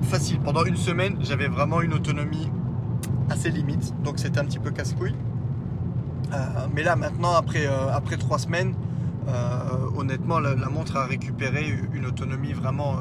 Facile. 0.03 0.39
Pendant 0.41 0.65
une 0.65 0.77
semaine, 0.77 1.17
j'avais 1.23 1.49
vraiment 1.49 1.81
une 1.81 1.95
autonomie 1.95 2.51
assez 3.31 3.51
limite, 3.51 3.95
donc 4.03 4.19
c'était 4.19 4.39
un 4.39 4.45
petit 4.45 4.59
peu 4.59 4.71
casse-couille. 4.71 5.15
Euh, 6.33 6.37
mais 6.75 6.83
là, 6.83 6.97
maintenant, 6.97 7.35
après, 7.35 7.67
euh, 7.67 7.93
après 7.93 8.17
trois 8.17 8.39
semaines, 8.39 8.75
euh, 9.29 9.61
honnêtement, 9.97 10.39
la, 10.41 10.55
montre 10.69 10.97
a 10.97 11.07
récupéré 11.07 11.79
une 11.93 12.07
autonomie 12.07 12.53
vraiment 12.53 12.97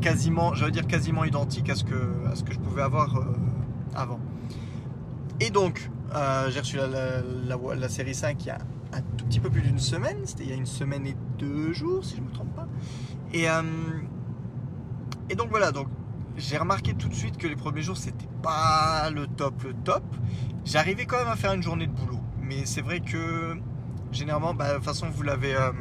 quasiment, 0.00 0.54
j'allais 0.54 0.72
dire 0.72 0.86
quasiment 0.86 1.24
identique 1.24 1.70
à 1.70 1.74
ce 1.74 1.84
que, 1.84 2.26
à 2.30 2.34
ce 2.34 2.44
que 2.44 2.52
je 2.52 2.58
pouvais 2.58 2.82
avoir 2.82 3.22
avant. 3.94 4.20
Et 5.40 5.50
donc, 5.50 5.90
j'ai 6.48 6.60
reçu 6.60 6.76
la, 6.76 7.74
la- 7.74 7.88
série 7.88 8.14
5 8.14 8.36
il 8.44 8.46
y 8.46 8.50
a 8.50 8.58
un 8.92 9.00
tout 9.16 9.24
petit 9.26 9.40
peu 9.40 9.50
plus 9.50 9.62
d'une 9.62 9.78
semaine, 9.78 10.18
c'était 10.24 10.44
il 10.44 10.50
y 10.50 10.52
a 10.52 10.56
une 10.56 10.66
semaine 10.66 11.06
et 11.06 11.16
deux 11.38 11.72
jours, 11.72 12.04
si 12.04 12.16
je 12.16 12.20
ne 12.20 12.26
me 12.26 12.32
trompe 12.32 12.54
pas. 12.54 12.68
Et, 13.32 13.46
et 15.30 15.34
donc 15.34 15.48
voilà, 15.50 15.72
donc 15.72 15.88
j'ai 16.36 16.58
remarqué 16.58 16.94
tout 16.94 17.08
de 17.08 17.14
suite 17.14 17.36
que 17.36 17.46
les 17.46 17.56
premiers 17.56 17.82
jours 17.82 17.96
c'était 17.96 18.28
pas 18.42 19.10
le 19.10 19.26
top, 19.26 19.62
le 19.62 19.74
top. 19.74 20.02
J'arrivais 20.64 21.06
quand 21.06 21.18
même 21.18 21.28
à 21.28 21.36
faire 21.36 21.52
une 21.52 21.62
journée 21.62 21.86
de 21.86 21.92
boulot, 21.92 22.20
mais 22.40 22.64
c'est 22.66 22.80
vrai 22.80 23.00
que 23.00 23.56
généralement, 24.12 24.54
bah, 24.54 24.70
de 24.70 24.74
toute 24.76 24.84
façon, 24.84 25.08
vous 25.10 25.22
l'avez. 25.22 25.54
euh, 25.54 25.72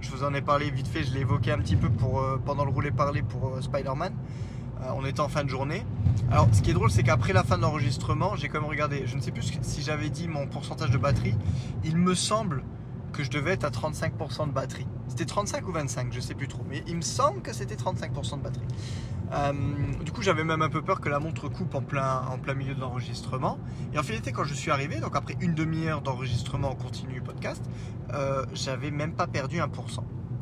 je 0.00 0.10
vous 0.10 0.24
en 0.24 0.34
ai 0.34 0.42
parlé 0.42 0.70
vite 0.70 0.88
fait, 0.88 1.04
je 1.04 1.12
l'ai 1.12 1.20
évoqué 1.20 1.52
un 1.52 1.58
petit 1.58 1.76
peu 1.76 1.88
pour, 1.88 2.20
euh, 2.20 2.40
pendant 2.44 2.64
le 2.64 2.70
rouler 2.70 2.90
parler 2.90 3.22
pour 3.22 3.48
euh, 3.48 3.60
Spider-Man. 3.60 4.12
On 4.94 5.04
était 5.06 5.20
en 5.20 5.28
fin 5.28 5.42
de 5.42 5.48
journée. 5.48 5.84
Alors, 6.30 6.48
ce 6.52 6.60
qui 6.60 6.70
est 6.70 6.74
drôle, 6.74 6.90
c'est 6.90 7.02
qu'après 7.02 7.32
la 7.32 7.42
fin 7.42 7.56
de 7.56 7.62
l'enregistrement, 7.62 8.36
j'ai 8.36 8.48
quand 8.48 8.60
même 8.60 8.68
regardé. 8.68 9.04
Je 9.06 9.16
ne 9.16 9.22
sais 9.22 9.32
plus 9.32 9.58
si 9.62 9.82
j'avais 9.82 10.10
dit 10.10 10.28
mon 10.28 10.46
pourcentage 10.46 10.90
de 10.90 10.98
batterie. 10.98 11.34
Il 11.82 11.96
me 11.96 12.14
semble 12.14 12.62
que 13.12 13.24
je 13.24 13.30
devais 13.30 13.52
être 13.52 13.64
à 13.64 13.70
35% 13.70 14.46
de 14.48 14.52
batterie. 14.52 14.86
C'était 15.16 15.30
35 15.30 15.66
ou 15.66 15.72
25, 15.72 16.12
je 16.12 16.20
sais 16.20 16.34
plus 16.34 16.46
trop. 16.46 16.62
Mais 16.68 16.82
il 16.86 16.94
me 16.94 17.00
semble 17.00 17.40
que 17.40 17.54
c'était 17.54 17.74
35% 17.74 18.36
de 18.36 18.42
batterie. 18.42 18.66
Euh, 19.32 19.52
du 20.04 20.12
coup, 20.12 20.20
j'avais 20.20 20.44
même 20.44 20.60
un 20.60 20.68
peu 20.68 20.82
peur 20.82 21.00
que 21.00 21.08
la 21.08 21.18
montre 21.18 21.48
coupe 21.48 21.74
en 21.74 21.80
plein, 21.80 22.20
en 22.30 22.36
plein 22.36 22.52
milieu 22.52 22.74
de 22.74 22.80
l'enregistrement. 22.82 23.58
Et 23.94 23.98
en 23.98 24.02
finalité, 24.02 24.30
quand 24.32 24.44
je 24.44 24.52
suis 24.52 24.70
arrivé, 24.70 25.00
donc 25.00 25.16
après 25.16 25.34
une 25.40 25.54
demi-heure 25.54 26.02
d'enregistrement 26.02 26.68
en 26.68 26.74
continu 26.74 27.22
podcast, 27.22 27.64
euh, 28.12 28.44
j'avais 28.52 28.90
même 28.90 29.14
pas 29.14 29.26
perdu 29.26 29.56
1%. 29.56 29.70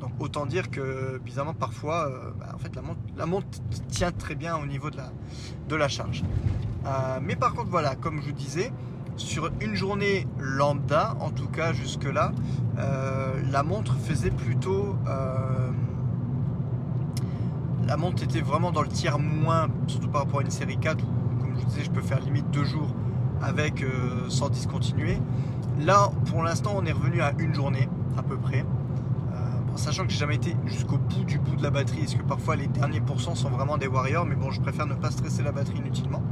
Donc 0.01 0.11
autant 0.19 0.45
dire 0.45 0.73
que 0.73 1.21
bizarrement 1.25 1.55
parfois, 1.55 2.09
euh, 2.09 2.33
bah, 2.37 2.47
en 2.53 2.59
fait 2.59 2.75
la 2.75 2.83
montre, 2.83 3.01
la 3.17 3.27
montre 3.27 3.47
tient 3.91 4.11
très 4.11 4.35
bien 4.35 4.57
au 4.57 4.67
niveau 4.67 4.91
de 4.91 4.97
la, 4.97 5.13
de 5.69 5.77
la 5.77 5.87
charge. 5.87 6.25
Mais 7.23 7.37
par 7.37 7.55
contre 7.55 7.71
voilà, 7.71 7.95
comme 7.95 8.21
je 8.21 8.27
vous 8.27 8.33
disais, 8.33 8.73
sur 9.17 9.51
une 9.61 9.75
journée 9.75 10.27
lambda, 10.39 11.17
en 11.21 11.31
tout 11.31 11.49
cas 11.49 11.73
jusque 11.73 12.05
là, 12.05 12.33
la 13.51 13.63
montre 13.63 13.95
faisait 13.97 14.31
plutôt 14.33 14.97
euh, 15.07 15.71
la 17.87 17.97
montre 17.97 18.23
était 18.23 18.41
vraiment 18.41 18.73
dans 18.73 18.83
le 18.83 18.89
tiers 18.89 19.19
moins, 19.19 19.69
surtout 19.87 20.09
par 20.09 20.23
rapport 20.23 20.41
à 20.41 20.43
une 20.43 20.51
série 20.51 20.79
4 20.79 21.05
où, 21.05 21.41
comme 21.41 21.55
je 21.55 21.61
vous 21.61 21.69
disais, 21.69 21.85
je 21.85 21.91
peux 21.91 22.01
faire 22.01 22.21
limite 22.21 22.51
deux 22.51 22.65
jours 22.65 22.89
avec 23.43 23.83
euh, 23.83 24.29
sans 24.29 24.49
discontinuer. 24.49 25.19
Là, 25.81 26.11
pour 26.27 26.43
l'instant, 26.43 26.73
on 26.77 26.85
est 26.87 26.93
revenu 26.93 27.21
à 27.21 27.33
une 27.39 27.55
journée 27.55 27.89
à 28.17 28.23
peu 28.23 28.37
près. 28.37 28.65
Euh, 29.35 29.77
sachant 29.77 30.05
que 30.05 30.11
j'ai 30.11 30.19
jamais 30.19 30.37
été 30.37 30.57
jusqu'au 30.67 30.97
bout 30.97 31.25
du 31.25 31.39
bout 31.39 31.57
de 31.57 31.63
la 31.63 31.71
batterie, 31.71 32.01
parce 32.01 32.15
que 32.15 32.23
parfois 32.23 32.57
les 32.57 32.69
derniers 32.69 33.01
pourcents 33.01 33.35
sont 33.35 33.51
vraiment 33.51 33.77
des 33.77 33.87
warriors, 33.87 34.25
mais 34.25 34.37
bon, 34.37 34.51
je 34.51 34.61
préfère 34.61 34.87
ne 34.87 34.95
pas 34.95 35.11
stresser 35.11 35.43
la 35.43 35.53
batterie 35.53 35.79
inutilement 35.79 36.23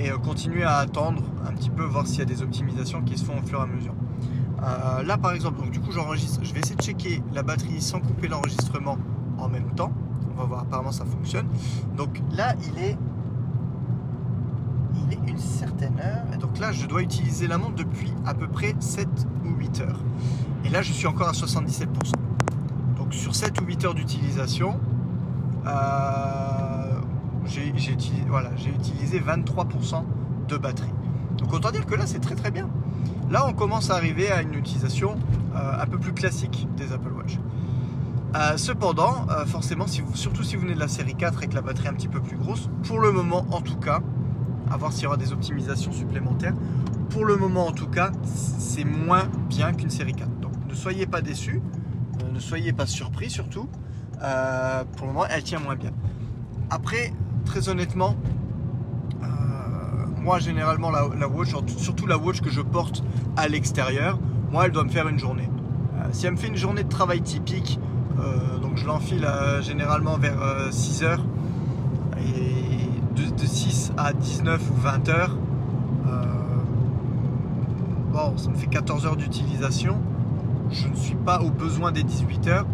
et 0.00 0.10
euh, 0.10 0.16
continuer 0.16 0.64
à 0.64 0.78
attendre 0.78 1.22
un 1.46 1.52
petit 1.52 1.70
peu, 1.70 1.84
voir 1.84 2.06
s'il 2.06 2.20
y 2.20 2.22
a 2.22 2.24
des 2.24 2.42
optimisations 2.42 3.02
qui 3.02 3.18
se 3.18 3.24
font 3.24 3.38
au 3.38 3.46
fur 3.46 3.60
et 3.60 3.62
à 3.62 3.66
mesure. 3.66 3.94
Euh, 4.62 5.02
là, 5.02 5.16
par 5.16 5.32
exemple, 5.32 5.60
donc 5.60 5.70
du 5.70 5.80
coup, 5.80 5.92
j'enregistre. 5.92 6.40
Je 6.42 6.52
vais 6.52 6.60
essayer 6.60 6.76
de 6.76 6.82
checker 6.82 7.22
la 7.32 7.42
batterie 7.42 7.80
sans 7.80 8.00
couper 8.00 8.28
l'enregistrement 8.28 8.98
en 9.38 9.48
même 9.48 9.70
temps. 9.76 9.92
On 10.32 10.40
va 10.40 10.44
voir, 10.44 10.60
apparemment 10.62 10.92
ça 10.92 11.04
fonctionne. 11.04 11.46
Donc 11.96 12.20
là, 12.32 12.54
il 12.62 12.82
est, 12.82 12.96
il 14.94 15.12
est 15.12 15.30
une 15.30 15.38
certaine 15.38 15.98
heure. 15.98 16.24
Et 16.34 16.38
donc 16.38 16.58
là, 16.58 16.72
je 16.72 16.86
dois 16.86 17.02
utiliser 17.02 17.46
la 17.46 17.58
montre 17.58 17.76
depuis 17.76 18.12
à 18.26 18.34
peu 18.34 18.48
près 18.48 18.74
7 18.80 19.08
ou 19.44 19.58
8 19.58 19.80
heures. 19.80 20.00
Et 20.64 20.70
là, 20.70 20.82
je 20.82 20.92
suis 20.92 21.06
encore 21.06 21.28
à 21.28 21.32
77%. 21.32 21.86
Donc 22.96 23.12
sur 23.14 23.34
7 23.34 23.60
ou 23.60 23.64
8 23.64 23.84
heures 23.86 23.94
d'utilisation, 23.94 24.78
euh, 25.66 26.79
j'ai 27.46 27.68
utilisé, 27.68 28.24
voilà, 28.28 28.50
j'ai 28.56 28.70
utilisé 28.70 29.20
23% 29.20 30.04
de 30.48 30.56
batterie. 30.56 30.92
Donc 31.38 31.52
autant 31.52 31.70
dire 31.70 31.86
que 31.86 31.94
là, 31.94 32.06
c'est 32.06 32.20
très 32.20 32.34
très 32.34 32.50
bien. 32.50 32.68
Là, 33.30 33.46
on 33.46 33.52
commence 33.52 33.90
à 33.90 33.94
arriver 33.94 34.30
à 34.30 34.42
une 34.42 34.54
utilisation 34.54 35.16
euh, 35.54 35.82
un 35.82 35.86
peu 35.86 35.98
plus 35.98 36.12
classique 36.12 36.68
des 36.76 36.92
Apple 36.92 37.12
Watch. 37.12 37.38
Euh, 38.36 38.56
cependant, 38.56 39.26
euh, 39.30 39.46
forcément, 39.46 39.86
surtout 39.86 40.42
si 40.42 40.56
vous 40.56 40.62
venez 40.62 40.74
de 40.74 40.80
la 40.80 40.88
série 40.88 41.14
4 41.14 41.42
et 41.44 41.46
que 41.48 41.54
la 41.54 41.62
batterie 41.62 41.88
un 41.88 41.94
petit 41.94 42.08
peu 42.08 42.20
plus 42.20 42.36
grosse, 42.36 42.68
pour 42.84 43.00
le 43.00 43.12
moment 43.12 43.46
en 43.50 43.60
tout 43.60 43.76
cas, 43.76 44.00
à 44.70 44.76
voir 44.76 44.92
s'il 44.92 45.04
y 45.04 45.06
aura 45.06 45.16
des 45.16 45.32
optimisations 45.32 45.92
supplémentaires, 45.92 46.54
pour 47.08 47.24
le 47.24 47.36
moment 47.36 47.66
en 47.66 47.72
tout 47.72 47.88
cas, 47.88 48.12
c'est 48.24 48.84
moins 48.84 49.24
bien 49.48 49.72
qu'une 49.72 49.90
série 49.90 50.12
4. 50.12 50.28
Donc 50.40 50.52
ne 50.68 50.74
soyez 50.74 51.06
pas 51.06 51.20
déçus, 51.22 51.60
ne 52.32 52.38
soyez 52.38 52.72
pas 52.72 52.86
surpris 52.86 53.30
surtout. 53.30 53.68
Pour 54.96 55.06
le 55.06 55.12
moment, 55.12 55.26
elle 55.28 55.42
tient 55.42 55.58
moins 55.58 55.76
bien. 55.76 55.92
Après, 56.68 57.12
très 57.44 57.68
honnêtement, 57.68 58.16
euh, 59.22 59.26
moi 60.20 60.38
généralement 60.38 60.90
la, 60.90 61.28
watch, 61.28 61.54
surtout 61.76 62.06
la 62.06 62.18
watch 62.18 62.40
que 62.40 62.50
je 62.50 62.60
porte 62.60 63.02
à 63.36 63.48
l'extérieur, 63.48 64.18
moi 64.50 64.66
elle 64.66 64.72
doit 64.72 64.84
me 64.84 64.90
faire 64.90 65.08
une 65.08 65.18
journée. 65.18 65.48
Euh, 65.98 66.08
si 66.12 66.26
elle 66.26 66.32
me 66.32 66.36
fait 66.36 66.48
une 66.48 66.56
journée 66.56 66.84
de 66.84 66.88
travail 66.88 67.22
typique, 67.22 67.78
euh, 68.18 68.58
donc 68.58 68.76
je 68.76 68.86
l'enfile 68.86 69.26
généralement 69.62 70.16
vers 70.18 70.40
6 70.70 71.02
heures 71.04 71.24
et 72.18 73.20
de, 73.20 73.30
de, 73.30 73.46
6 73.46 73.92
à 73.96 74.12
19 74.12 74.60
ou 74.70 74.80
20 74.80 75.08
heures. 75.08 75.36
Bon, 78.12 78.36
ça 78.36 78.50
me 78.50 78.56
fait 78.56 78.66
14 78.66 79.06
heures 79.06 79.16
d'utilisation. 79.16 79.96
Je 80.72 80.88
ne 80.88 80.96
suis 80.96 81.14
pas 81.14 81.40
au 81.42 81.50
besoin 81.50 81.92
des 81.92 82.02
18 82.02 82.48
heures. 82.48 82.66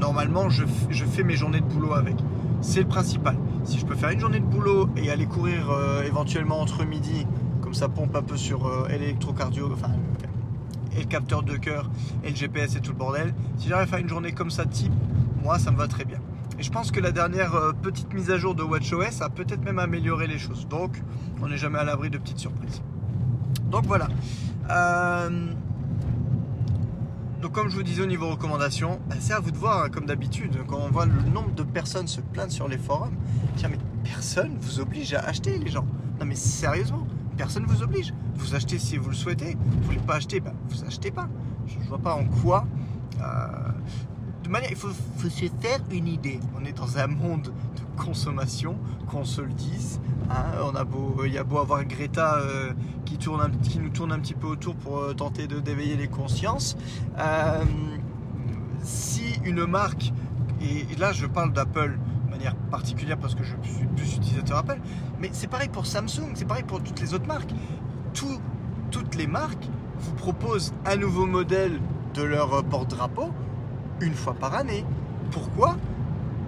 Normalement, 0.00 0.50
je, 0.50 0.64
fais 1.04 1.22
mes 1.22 1.36
journées 1.36 1.60
de 1.60 1.64
boulot 1.64 1.94
avec. 1.94 2.16
C'est 2.60 2.80
le 2.80 2.88
principal. 2.88 3.36
Si 3.64 3.78
je 3.78 3.86
peux 3.86 3.94
faire 3.94 4.10
une 4.10 4.20
journée 4.20 4.40
de 4.40 4.44
boulot 4.44 4.88
et 4.96 5.10
aller 5.10 5.26
courir 5.26 5.70
euh, 5.70 6.02
éventuellement 6.02 6.60
entre 6.60 6.84
midi, 6.84 7.26
comme 7.60 7.74
ça 7.74 7.88
pompe 7.88 8.16
un 8.16 8.22
peu 8.22 8.36
sur 8.36 8.66
euh, 8.66 8.88
l'électrocardio, 8.88 9.70
enfin 9.72 9.90
et 10.96 11.00
le 11.00 11.06
capteur 11.06 11.42
de 11.42 11.56
cœur 11.56 11.90
et 12.24 12.30
le 12.30 12.36
GPS 12.36 12.76
et 12.76 12.80
tout 12.80 12.92
le 12.92 12.96
bordel. 12.96 13.34
Si 13.58 13.68
j'arrive 13.68 13.88
à 13.88 13.90
faire 13.90 13.98
une 13.98 14.08
journée 14.08 14.32
comme 14.32 14.50
ça 14.50 14.64
type, 14.64 14.92
moi 15.42 15.58
ça 15.58 15.70
me 15.70 15.76
va 15.76 15.88
très 15.88 16.04
bien. 16.04 16.18
Et 16.58 16.62
je 16.62 16.70
pense 16.70 16.90
que 16.90 17.00
la 17.00 17.12
dernière 17.12 17.54
euh, 17.54 17.72
petite 17.72 18.12
mise 18.14 18.30
à 18.30 18.38
jour 18.38 18.54
de 18.54 18.62
WatchOS 18.62 19.20
a 19.22 19.28
peut-être 19.28 19.62
même 19.62 19.78
amélioré 19.78 20.26
les 20.26 20.38
choses. 20.38 20.66
Donc, 20.68 21.02
on 21.42 21.48
n'est 21.48 21.58
jamais 21.58 21.78
à 21.78 21.84
l'abri 21.84 22.08
de 22.08 22.16
petites 22.16 22.38
surprises. 22.38 22.80
Donc 23.70 23.84
voilà. 23.84 24.08
Donc 27.40 27.52
comme 27.52 27.68
je 27.68 27.76
vous 27.76 27.82
disais 27.82 28.02
au 28.02 28.06
niveau 28.06 28.28
recommandation, 28.28 29.00
bah, 29.08 29.16
c'est 29.20 29.32
à 29.32 29.40
vous 29.40 29.50
de 29.50 29.56
voir, 29.56 29.84
hein, 29.84 29.88
comme 29.90 30.06
d'habitude, 30.06 30.56
quand 30.66 30.78
on 30.78 30.90
voit 30.90 31.06
le 31.06 31.22
nombre 31.30 31.54
de 31.54 31.62
personnes 31.62 32.08
se 32.08 32.20
plaindre 32.20 32.52
sur 32.52 32.68
les 32.68 32.78
forums, 32.78 33.16
tiens 33.56 33.68
mais 33.68 33.78
personne 34.04 34.56
vous 34.60 34.80
oblige 34.80 35.14
à 35.14 35.20
acheter 35.20 35.58
les 35.58 35.70
gens. 35.70 35.86
Non 36.18 36.26
mais 36.26 36.34
sérieusement, 36.34 37.06
personne 37.36 37.64
vous 37.66 37.82
oblige. 37.82 38.14
Vous 38.36 38.54
achetez 38.54 38.78
si 38.78 38.96
vous 38.96 39.10
le 39.10 39.14
souhaitez. 39.14 39.56
Vous 39.58 39.82
voulez 39.82 39.98
pas 39.98 40.16
acheter, 40.16 40.40
bah, 40.40 40.52
vous 40.68 40.84
achetez 40.84 41.10
pas. 41.10 41.28
Je, 41.66 41.78
ne 41.78 41.84
vois 41.84 41.98
pas 41.98 42.14
en 42.14 42.24
quoi. 42.24 42.66
Euh, 43.20 43.46
de 44.44 44.48
manière, 44.48 44.70
il 44.70 44.76
faut, 44.76 44.90
se 44.90 45.28
faire 45.28 45.80
une 45.90 46.06
idée. 46.06 46.38
On 46.56 46.64
est 46.64 46.72
dans 46.72 46.98
un 46.98 47.08
monde 47.08 47.52
de 47.75 47.75
consommation, 47.96 48.76
qu'on 49.08 49.24
se 49.24 49.40
le 49.40 49.52
dise. 49.52 50.00
Hein. 50.30 50.44
on 50.64 50.74
a 50.74 50.84
beau, 50.84 51.22
il 51.24 51.32
y 51.32 51.38
a 51.38 51.44
beau 51.44 51.58
avoir 51.58 51.84
Greta 51.84 52.36
euh, 52.36 52.72
qui, 53.04 53.16
tourne 53.16 53.50
qui 53.62 53.78
nous 53.78 53.90
tourne 53.90 54.12
un 54.12 54.18
petit 54.18 54.34
peu 54.34 54.46
autour 54.46 54.74
pour 54.76 54.98
euh, 54.98 55.14
tenter 55.14 55.46
de 55.46 55.60
d'éveiller 55.60 55.96
les 55.96 56.08
consciences. 56.08 56.76
si 58.82 59.40
une 59.44 59.66
marque, 59.66 60.12
et, 60.60 60.94
là 60.96 61.12
je 61.12 61.26
parle 61.26 61.52
d'Apple 61.52 61.98
de 62.26 62.30
manière 62.30 62.54
particulière 62.70 63.18
parce 63.18 63.34
que 63.34 63.42
je 63.42 63.54
suis 63.62 63.86
plus 63.86 64.16
utilisateur 64.16 64.58
Apple, 64.58 64.80
mais 65.20 65.30
c'est 65.32 65.48
pareil 65.48 65.68
pour 65.68 65.86
Samsung, 65.86 66.32
c'est 66.34 66.46
pareil 66.46 66.64
pour 66.64 66.82
toutes 66.82 67.00
les 67.00 67.14
autres 67.14 67.26
marques. 67.26 67.52
toutes 68.90 69.14
les 69.16 69.26
marques 69.26 69.68
vous 69.98 70.12
proposent 70.14 70.72
un 70.84 70.96
nouveau 70.96 71.26
modèle 71.26 71.80
de 72.14 72.22
leur 72.22 72.64
porte-drapeau 72.64 73.32
une 74.00 74.14
fois 74.14 74.34
par 74.34 74.54
année. 74.54 74.84
Pourquoi? 75.30 75.76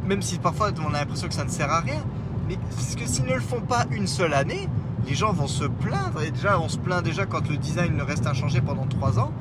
Même 0.08 0.22
si 0.22 0.38
parfois 0.38 0.70
on 0.82 0.94
a 0.94 1.00
l'impression 1.00 1.28
que 1.28 1.34
ça 1.34 1.44
ne 1.44 1.50
sert 1.50 1.70
à 1.70 1.80
rien. 1.80 2.02
Mais 2.48 2.56
parce 2.70 2.96
que 2.96 3.06
s'ils 3.06 3.26
ne 3.26 3.34
le 3.34 3.40
font 3.40 3.60
pas 3.60 3.84
une 3.90 4.06
seule 4.06 4.32
année, 4.32 4.66
les 5.06 5.14
gens 5.14 5.34
vont 5.34 5.46
se 5.46 5.64
plaindre. 5.64 6.22
Et 6.22 6.30
déjà, 6.30 6.58
on 6.58 6.68
se 6.68 6.78
plaint 6.78 7.04
déjà 7.04 7.26
quand 7.26 7.46
le 7.48 7.58
design 7.58 7.94
ne 7.94 8.02
reste 8.02 8.26
inchangé 8.26 8.62
pendant 8.62 8.86
trois 8.86 9.18
ans. 9.18 9.32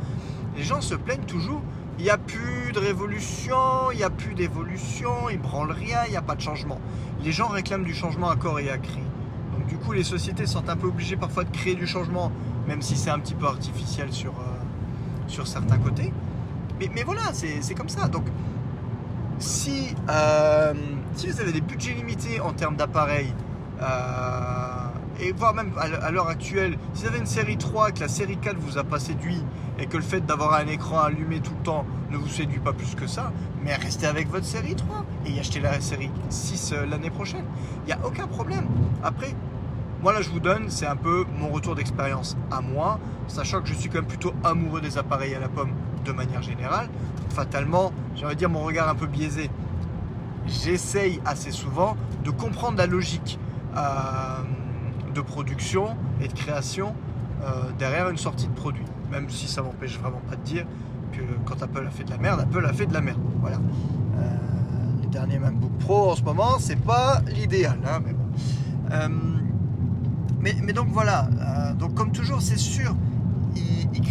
Les 0.58 0.63
gens 0.63 0.82
se 0.82 0.93
plaignent 0.93 1.25
toujours. 1.25 1.62
Il 1.99 2.03
n'y 2.03 2.10
a 2.10 2.17
plus 2.17 2.73
de 2.73 2.80
révolution, 2.80 3.56
il 3.91 3.97
n'y 3.97 4.03
a 4.03 4.10
plus 4.10 4.36
d'évolution, 4.36 5.30
ils 5.32 5.39
branlent 5.39 5.71
rien, 5.71 5.99
il 6.06 6.12
n'y 6.12 6.17
a 6.17 6.21
pas 6.21 6.36
de 6.36 6.41
changement. 6.41 6.80
Les 7.23 7.32
gens 7.32 7.47
réclament 7.47 7.86
du 7.86 7.95
changement 7.95 8.30
à 8.30 8.36
corps 8.36 8.60
et 8.60 8.69
à 8.69 8.77
cri. 8.77 9.01
Donc 9.58 9.65
du 9.67 9.77
coup, 9.77 9.93
les 9.93 10.03
sociétés 10.03 10.45
sont 10.45 10.69
un 10.69 10.75
peu 10.75 10.88
obligées 10.88 11.15
parfois 11.15 11.43
de 11.43 11.49
créer 11.49 11.75
du 11.75 11.88
changement, 11.88 12.32
même 12.67 12.84
si 12.84 12.95
c'est 12.97 13.10
un 13.10 13.19
petit 13.19 13.34
peu 13.34 13.47
artificiel 13.47 14.12
sur, 14.13 14.32
euh, 14.32 15.27
sur 15.27 15.47
certains 15.47 15.77
côtés. 15.80 16.13
Mais, 16.93 17.03
voilà, 17.03 17.34
c'est 17.34 17.73
comme 17.73 17.89
ça. 17.89 18.08
Donc, 18.08 18.25
si, 19.39 19.95
euh, 20.10 20.73
si 21.15 21.28
vous 21.30 21.41
avez 21.41 21.52
des 21.52 21.62
budgets 21.62 21.93
limités 21.93 22.39
en 22.39 22.54
termes 22.54 22.76
d'appareils, 22.76 23.34
euh, 23.82 24.88
et 25.19 25.32
voire 25.32 25.54
même 25.54 25.71
à 25.78 26.12
l'heure 26.12 26.28
actuelle, 26.28 26.78
si 26.93 27.04
vous 27.04 27.10
avez 27.10 27.19
une 27.19 27.26
série 27.26 27.58
3 27.58 27.91
que 27.91 28.02
la 28.02 28.08
série 28.08 28.38
4 28.38 28.58
vous 28.60 28.78
a 28.78 28.84
pas 28.84 29.00
séduit 29.00 29.43
et 29.80 29.88
que 29.88 29.97
le 29.97 30.04
fait 30.04 30.26
d'avoir 30.26 30.54
un 30.54 30.67
écran 30.67 31.00
allumé 31.00 31.39
tout 31.39 31.54
le 31.58 31.63
temps 31.63 31.86
ne 32.12 32.17
vous 32.17 32.28
séduit 32.28 32.60
pas 32.60 32.73
plus 32.73 32.95
que 32.95 33.08
ça, 33.08 33.32
mais 33.63 33.76
restez 33.76 34.06
avec 34.06 34.30
votre 34.30 34.45
série 34.45 34.76
3 34.76 35.06
et 35.26 35.39
achetez 35.39 35.60
la 35.60 35.80
série 35.82 36.12
6 36.30 36.73
euh, 36.73 36.86
l'année 36.86 37.10
prochaine. 37.10 37.45
Il 37.84 37.88
n'y 37.88 37.93
a 37.93 38.06
aucun 38.06 38.28
problème. 38.28 38.67
Après, 39.04 39.34
moi 40.02 40.13
là 40.13 40.21
je 40.21 40.30
vous 40.30 40.39
donne, 40.39 40.69
c'est 40.69 40.88
un 40.88 40.95
peu 40.95 41.26
mon 41.39 41.50
retour 41.50 41.76
d'expérience 41.76 42.38
à 42.52 42.62
moi, 42.62 43.00
sachant 43.28 43.62
que 43.62 43.67
je 43.67 43.73
suis 43.73 43.89
quand 43.89 44.00
même 44.00 44.08
plutôt 44.08 44.34
amoureux 44.43 44.82
des 44.82 44.97
appareils 44.97 45.34
à 45.34 45.39
la 45.39 45.50
pomme 45.50 45.73
de 46.08 46.12
manière 46.13 46.41
générale. 46.41 46.88
Fatalement, 47.30 47.91
j'aimerais 48.15 48.36
dire 48.36 48.50
mon 48.50 48.63
regard 48.63 48.89
un 48.89 48.96
peu 48.96 49.06
biaisé. 49.06 49.52
J'essaye 50.48 51.20
assez 51.26 51.52
souvent 51.52 51.98
de 52.24 52.32
comprendre 52.32 52.78
la 52.78 52.88
logique 52.88 53.38
euh, 53.76 53.82
de 55.13 55.22
production 55.22 55.96
et 56.22 56.28
de 56.28 56.34
création 56.34 56.96
euh, 57.43 57.70
derrière 57.78 58.10
une 58.10 58.17
sortie 58.17 58.48
de 58.48 58.54
produit. 58.54 58.86
Même 59.12 59.30
si 59.30 59.48
ça 59.48 59.62
m'empêche 59.62 60.00
vraiment 60.00 60.22
pas 60.30 60.36
de 60.36 60.41
dire 60.41 60.65
que 61.12 61.22
quand 61.46 61.62
Apple 61.62 61.86
a 61.86 61.91
fait 61.91 62.06
de 62.06 62.12
la 62.12 62.17
merde, 62.17 62.39
Apple 62.41 62.65
a 62.65 62.74
fait 62.74 62.86
de 62.86 62.93
la 62.93 63.02
merde. 63.02 63.20
Voilà. 63.41 63.58
Euh, 63.58 64.22
les 65.02 65.08
derniers 65.08 65.39
MacBook 65.39 65.72
Pro 65.80 66.12
en 66.12 66.15
ce 66.15 66.24
moment, 66.24 66.58
c'est 66.60 66.82
pas 66.82 67.22
l'idéal, 67.28 67.78
hein, 67.86 68.00
mais 68.06 68.13
bon. 68.13 68.24
Mais, 70.39 70.72
donc 70.72 70.88
voilà, 70.89 71.28
donc 71.78 71.93
comme 71.93 72.13
toujours, 72.13 72.41
c'est 72.41 72.58
sûr, 72.58 72.96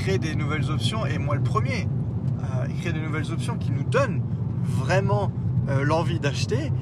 il, 0.06 0.18
crée 0.18 0.18
des 0.18 0.36
nouvelles 0.36 0.70
options, 0.70 1.04
et 1.04 1.18
moi 1.18 1.34
le 1.34 1.42
premier, 1.42 1.88
euh, 2.38 2.66
il 2.68 2.80
crée 2.80 2.92
des 2.92 3.00
nouvelles 3.00 3.32
options 3.32 3.56
qui 3.56 3.72
nous 3.72 3.82
donnent 3.82 4.22
vraiment 4.64 5.32
euh, 5.68 5.84
l'envie 5.84 6.20
d'acheter, 6.20 6.72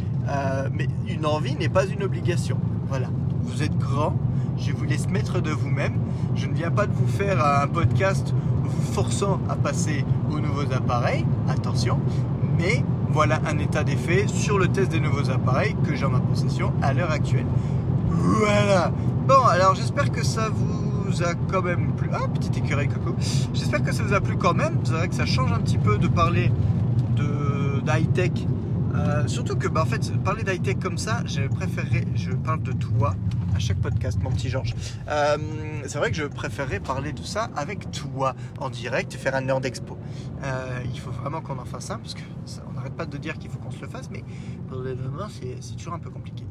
mais 0.72 0.88
une 1.08 1.26
envie 1.26 1.54
n'est 1.54 1.68
pas 1.68 1.86
une 1.86 2.02
obligation. 2.02 2.58
Voilà, 2.88 3.08
vous 3.42 3.62
êtes 3.62 3.76
grand, 3.76 4.16
je 4.58 4.72
vous 4.72 4.84
laisse 4.84 5.08
mettre 5.08 5.40
de 5.40 5.50
vous-même. 5.50 5.94
Je 6.34 6.46
ne 6.46 6.54
viens 6.54 6.70
pas 6.70 6.86
de 6.86 6.92
vous 6.92 7.06
faire 7.06 7.44
un 7.44 7.66
podcast 7.66 8.34
vous 8.62 8.92
forçant 8.92 9.40
à 9.50 9.56
passer 9.56 10.04
aux 10.30 10.40
nouveaux 10.40 10.72
appareils, 10.72 11.24
attention, 11.48 12.00
mais 12.58 12.84
voilà 13.10 13.40
un 13.46 13.58
état 13.58 13.84
des 13.84 13.96
faits 13.96 14.28
sur 14.28 14.58
le 14.58 14.68
test 14.68 14.90
des 14.90 15.00
nouveaux 15.00 15.30
appareils 15.30 15.76
que 15.86 15.94
j'ai 15.94 16.04
en 16.04 16.10
ma 16.10 16.20
possession 16.20 16.72
à 16.82 16.92
l'heure 16.92 17.10
actuelle. 17.10 17.46
Voilà, 18.08 18.92
Bon, 19.26 19.42
alors 19.42 19.74
j'espère 19.74 20.12
que 20.12 20.22
ça 20.22 20.50
vous 20.50 20.83
a 21.22 21.34
quand 21.34 21.62
même 21.62 21.92
plu. 21.94 22.08
Ah, 22.12 22.26
petit 22.28 22.58
écureuil 22.58 22.88
coco. 22.88 23.14
J'espère 23.52 23.82
que 23.82 23.92
ça 23.92 24.02
vous 24.02 24.14
a 24.14 24.20
plu 24.20 24.36
quand 24.36 24.54
même. 24.54 24.78
C'est 24.84 24.92
vrai 24.92 25.08
que 25.08 25.14
ça 25.14 25.26
change 25.26 25.52
un 25.52 25.60
petit 25.60 25.78
peu 25.78 25.98
de 25.98 26.08
parler 26.08 26.50
de 27.16 27.80
d'high-tech. 27.80 28.32
Euh, 28.94 29.26
surtout 29.26 29.56
que, 29.56 29.68
bah, 29.68 29.82
en 29.82 29.86
fait, 29.86 30.12
parler 30.22 30.44
d'high-tech 30.44 30.76
comme 30.80 30.98
ça, 30.98 31.22
je 31.26 31.42
préférerais, 31.42 32.04
je 32.14 32.30
parle 32.32 32.62
de 32.62 32.72
toi 32.72 33.14
à 33.54 33.58
chaque 33.58 33.78
podcast, 33.78 34.18
mon 34.22 34.30
petit 34.30 34.48
Georges. 34.48 34.74
Euh, 35.08 35.36
c'est 35.86 35.98
vrai 35.98 36.10
que 36.10 36.16
je 36.16 36.24
préférerais 36.24 36.80
parler 36.80 37.12
de 37.12 37.22
ça 37.22 37.50
avec 37.56 37.90
toi 37.90 38.34
en 38.58 38.68
direct 38.70 39.14
faire 39.14 39.34
un 39.34 39.42
nerd 39.42 39.64
expo. 39.64 39.96
Euh, 40.42 40.80
il 40.92 40.98
faut 40.98 41.10
vraiment 41.10 41.40
qu'on 41.40 41.58
en 41.58 41.64
fasse 41.64 41.90
un 41.90 41.98
parce 41.98 42.14
que 42.14 42.22
on 42.68 42.72
n'arrête 42.72 42.94
pas 42.94 43.06
de 43.06 43.16
dire 43.16 43.38
qu'il 43.38 43.50
faut 43.50 43.58
qu'on 43.58 43.70
se 43.70 43.80
le 43.80 43.88
fasse, 43.88 44.10
mais 44.10 44.24
pour 44.68 44.78
le 44.78 44.94
moment, 44.96 45.28
c'est 45.28 45.76
toujours 45.76 45.94
un 45.94 45.98
peu 45.98 46.10
compliqué. 46.10 46.44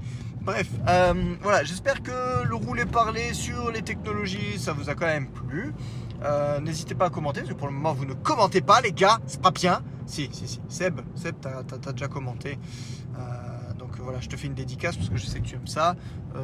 Bref, 0.44 0.68
euh, 0.90 1.36
voilà, 1.42 1.64
j'espère 1.64 2.04
que 2.04 2.44
le 2.46 2.56
rouler 2.56 2.86
parler 2.86 3.34
sur 3.34 3.72
les 3.72 3.82
technologies, 3.82 4.60
ça 4.60 4.74
vous 4.74 4.90
a 4.90 4.96
quand 4.96 5.06
même 5.06 5.30
plu. 5.30 5.74
Euh, 6.22 6.60
n'hésitez 6.60 6.96
pas 6.96 7.06
à 7.06 7.10
commenter, 7.10 7.42
parce 7.42 7.54
que 7.54 7.58
pour 7.58 7.68
le 7.68 7.74
moment 7.74 7.94
vous 7.94 8.06
ne 8.06 8.14
commentez 8.14 8.60
pas 8.60 8.82
les 8.82 8.92
gars, 8.92 9.20
c'est 9.26 9.42
pas 9.42 9.52
bien. 9.52 9.82
Si, 10.06 10.28
si, 10.34 10.50
si. 10.50 10.60
Seb, 10.68 11.00
Seb, 11.16 11.36
t'as 11.40 11.60
as, 11.60 11.94
déjà 11.94 12.10
commenté. 12.10 12.60
Euh, 13.18 13.74
donc 13.80 13.98
voilà, 14.00 14.20
je 14.20 14.28
te 14.28 14.36
fais 14.36 14.48
une 14.48 14.54
dédicace 14.54 14.98
parce 14.98 15.10
que 15.10 15.16
je 15.16 15.26
sais 15.26 15.40
que 15.40 15.46
tu 15.46 15.56
aimes 15.56 15.68
ça. 15.68 15.96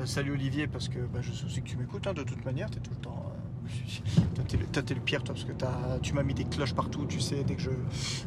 salut 0.05 0.31
Olivier, 0.31 0.67
parce 0.67 0.88
que 0.88 0.99
bah, 0.99 1.19
je 1.21 1.33
sais 1.33 1.45
aussi 1.45 1.62
que 1.62 1.67
tu 1.67 1.75
m'écoutes 1.75 2.07
hein, 2.07 2.13
de 2.13 2.23
toute 2.23 2.45
manière, 2.45 2.69
t'es 2.69 2.79
tout 2.79 2.91
le 2.91 3.01
temps 3.01 3.28
toi, 4.71 4.84
t'es 4.84 4.93
le 4.93 5.01
pire, 5.01 5.23
toi, 5.23 5.36
parce 5.36 5.45
que 5.45 5.51
tu 6.01 6.13
m'as 6.13 6.23
mis 6.23 6.34
des 6.34 6.45
cloches 6.45 6.73
partout, 6.73 7.05
tu 7.08 7.19
sais, 7.19 7.43
dès 7.43 7.55
que 7.55 7.62
je, 7.62 7.69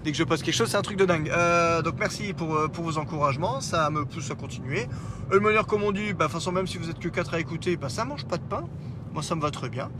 dès 0.04 0.12
que 0.12 0.16
je 0.16 0.24
poste 0.24 0.42
quelque 0.42 0.54
chose, 0.54 0.68
c'est 0.68 0.76
un 0.76 0.82
truc 0.82 0.96
de 0.96 1.04
dingue. 1.04 1.30
Euh, 1.30 1.82
donc 1.82 1.94
merci 1.98 2.32
pour, 2.32 2.54
euh, 2.54 2.68
pour 2.68 2.84
vos 2.84 2.98
encouragements, 2.98 3.60
ça 3.60 3.90
me 3.90 4.04
pousse 4.04 4.30
à 4.30 4.34
continuer. 4.34 4.88
Et 5.30 5.34
de 5.34 5.38
manière, 5.38 5.66
comme 5.66 5.82
on 5.82 5.92
dit, 5.92 6.12
bah, 6.12 6.28
façon, 6.28 6.52
même 6.52 6.66
si 6.66 6.78
vous 6.78 6.90
êtes 6.90 6.98
que 6.98 7.08
4 7.08 7.34
à 7.34 7.40
écouter, 7.40 7.76
bah, 7.76 7.88
ça 7.88 8.04
mange 8.04 8.24
pas 8.24 8.36
de 8.36 8.42
pain. 8.42 8.64
Moi, 9.12 9.22
ça 9.22 9.34
me 9.34 9.40
va 9.40 9.50
très 9.50 9.68
bien. 9.68 9.90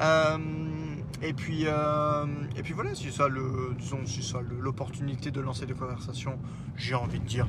Euh, 0.00 0.38
et 1.20 1.34
puis, 1.34 1.66
et 2.56 2.62
puis 2.62 2.72
voilà, 2.72 2.94
si 2.94 3.12
ça, 3.12 3.28
le, 3.28 3.76
disons, 3.78 4.04
si 4.06 4.22
ça 4.22 4.38
l'opportunité 4.60 5.30
de 5.30 5.40
lancer 5.40 5.66
des 5.66 5.74
conversations, 5.74 6.38
j'ai 6.76 6.94
envie 6.94 7.20
de 7.20 7.26
dire 7.26 7.46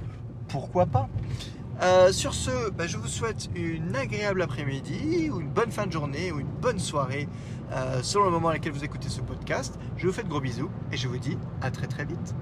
pourquoi 0.47 0.85
pas. 0.85 1.09
Euh, 1.81 2.11
sur 2.11 2.33
ce, 2.33 2.69
bah, 2.69 2.87
je 2.87 2.97
vous 2.97 3.07
souhaite 3.07 3.49
une 3.55 3.95
agréable 3.95 4.41
après-midi 4.41 5.29
ou 5.31 5.41
une 5.41 5.49
bonne 5.49 5.71
fin 5.71 5.87
de 5.87 5.91
journée 5.91 6.31
ou 6.31 6.39
une 6.39 6.47
bonne 6.47 6.79
soirée 6.79 7.27
euh, 7.71 8.01
selon 8.03 8.25
le 8.25 8.31
moment 8.31 8.49
à 8.49 8.53
lequel 8.53 8.73
vous 8.73 8.83
écoutez 8.83 9.09
ce 9.09 9.21
podcast. 9.21 9.79
Je 9.97 10.07
vous 10.07 10.13
fais 10.13 10.23
de 10.23 10.29
gros 10.29 10.41
bisous 10.41 10.69
et 10.91 10.97
je 10.97 11.07
vous 11.07 11.17
dis 11.17 11.37
à 11.61 11.71
très 11.71 11.87
très 11.87 12.05
vite. 12.05 12.35